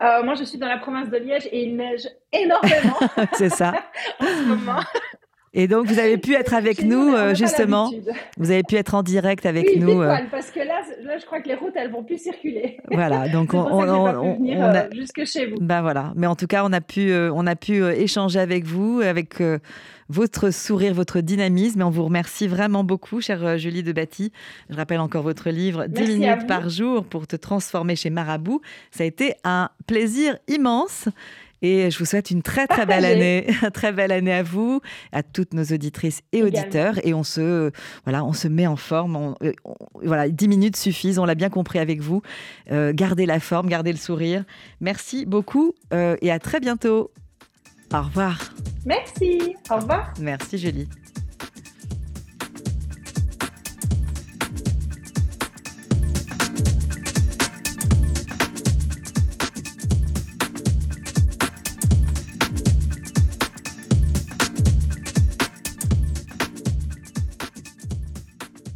moi, 0.00 0.34
je 0.34 0.44
suis 0.44 0.58
dans 0.58 0.68
la 0.68 0.78
province 0.78 1.10
de 1.10 1.16
Liège 1.16 1.48
et 1.50 1.64
il 1.64 1.76
neige 1.76 2.08
énormément. 2.32 2.96
c'est 3.32 3.50
ça. 3.50 3.72
en 4.20 4.26
ce 4.26 4.44
moment. 4.46 4.80
Et 5.52 5.66
donc, 5.66 5.86
vous 5.86 5.98
avez 5.98 6.16
pu 6.16 6.34
être 6.34 6.54
avec 6.54 6.84
nous, 6.84 7.12
euh, 7.12 7.34
justement. 7.34 7.90
Vous 8.36 8.52
avez 8.52 8.62
pu 8.62 8.76
être 8.76 8.94
en 8.94 9.02
direct 9.02 9.46
avec 9.46 9.66
oui, 9.66 9.80
nous. 9.80 10.00
Euh... 10.00 10.16
parce 10.30 10.52
que 10.52 10.60
là, 10.60 10.82
là, 11.02 11.18
je 11.18 11.26
crois 11.26 11.40
que 11.40 11.48
les 11.48 11.56
routes, 11.56 11.72
elles 11.74 11.90
vont 11.90 12.04
plus 12.04 12.18
circuler. 12.18 12.78
Voilà, 12.92 13.28
donc 13.32 13.52
on, 13.52 13.58
on, 13.58 13.88
on, 13.88 14.34
venir, 14.36 14.58
on 14.58 14.62
a... 14.62 14.84
Euh, 14.84 14.88
jusque 14.92 15.24
chez 15.24 15.46
vous. 15.46 15.56
Ben 15.60 15.82
voilà, 15.82 16.12
mais 16.14 16.28
en 16.28 16.36
tout 16.36 16.46
cas, 16.46 16.62
on 16.64 16.72
a 16.72 16.80
pu, 16.80 17.10
euh, 17.10 17.32
on 17.34 17.48
a 17.48 17.56
pu 17.56 17.84
échanger 17.84 18.38
avec 18.38 18.64
vous, 18.64 19.00
avec 19.00 19.42
votre 20.08 20.50
sourire, 20.50 20.94
votre 20.94 21.20
dynamisme. 21.20 21.80
Et 21.80 21.84
on 21.84 21.90
vous 21.90 22.04
remercie 22.04 22.46
vraiment 22.46 22.84
beaucoup, 22.84 23.20
chère 23.20 23.58
Julie 23.58 23.82
de 23.82 23.90
Batty. 23.90 24.30
Je 24.68 24.76
rappelle 24.76 25.00
encore 25.00 25.24
votre 25.24 25.50
livre 25.50 25.86
10 25.88 26.18
minutes 26.18 26.46
par 26.46 26.68
jour 26.68 27.04
pour 27.04 27.26
te 27.26 27.34
transformer 27.34 27.96
chez 27.96 28.10
Marabout. 28.10 28.60
Ça 28.92 29.02
a 29.02 29.06
été 29.06 29.34
un 29.42 29.70
plaisir 29.88 30.38
immense. 30.46 31.08
Et 31.62 31.90
je 31.90 31.98
vous 31.98 32.04
souhaite 32.04 32.30
une 32.30 32.42
très 32.42 32.66
très 32.66 32.86
belle 32.86 33.04
année, 33.04 33.46
très 33.74 33.92
belle 33.92 34.12
année 34.12 34.32
à 34.32 34.42
vous, 34.42 34.80
à 35.12 35.22
toutes 35.22 35.54
nos 35.54 35.64
auditrices 35.64 36.22
et 36.32 36.42
auditeurs. 36.42 36.94
Et 37.04 37.14
on 37.14 37.22
se, 37.22 37.70
voilà, 38.04 38.24
on 38.24 38.32
se 38.32 38.48
met 38.48 38.66
en 38.66 38.76
forme. 38.76 39.34
Euh, 39.42 39.52
voilà, 40.02 40.28
10 40.28 40.48
minutes 40.48 40.76
suffisent, 40.76 41.18
on 41.18 41.24
l'a 41.24 41.34
bien 41.34 41.50
compris 41.50 41.78
avec 41.78 42.00
vous. 42.00 42.22
Euh, 42.70 42.92
gardez 42.94 43.26
la 43.26 43.40
forme, 43.40 43.68
gardez 43.68 43.92
le 43.92 43.98
sourire. 43.98 44.44
Merci 44.80 45.26
beaucoup 45.26 45.74
euh, 45.92 46.16
et 46.22 46.30
à 46.30 46.38
très 46.38 46.60
bientôt. 46.60 47.10
Au 47.92 48.02
revoir. 48.02 48.52
Merci. 48.86 49.56
Au 49.70 49.76
revoir. 49.76 50.12
Merci 50.20 50.58
Julie. 50.58 50.88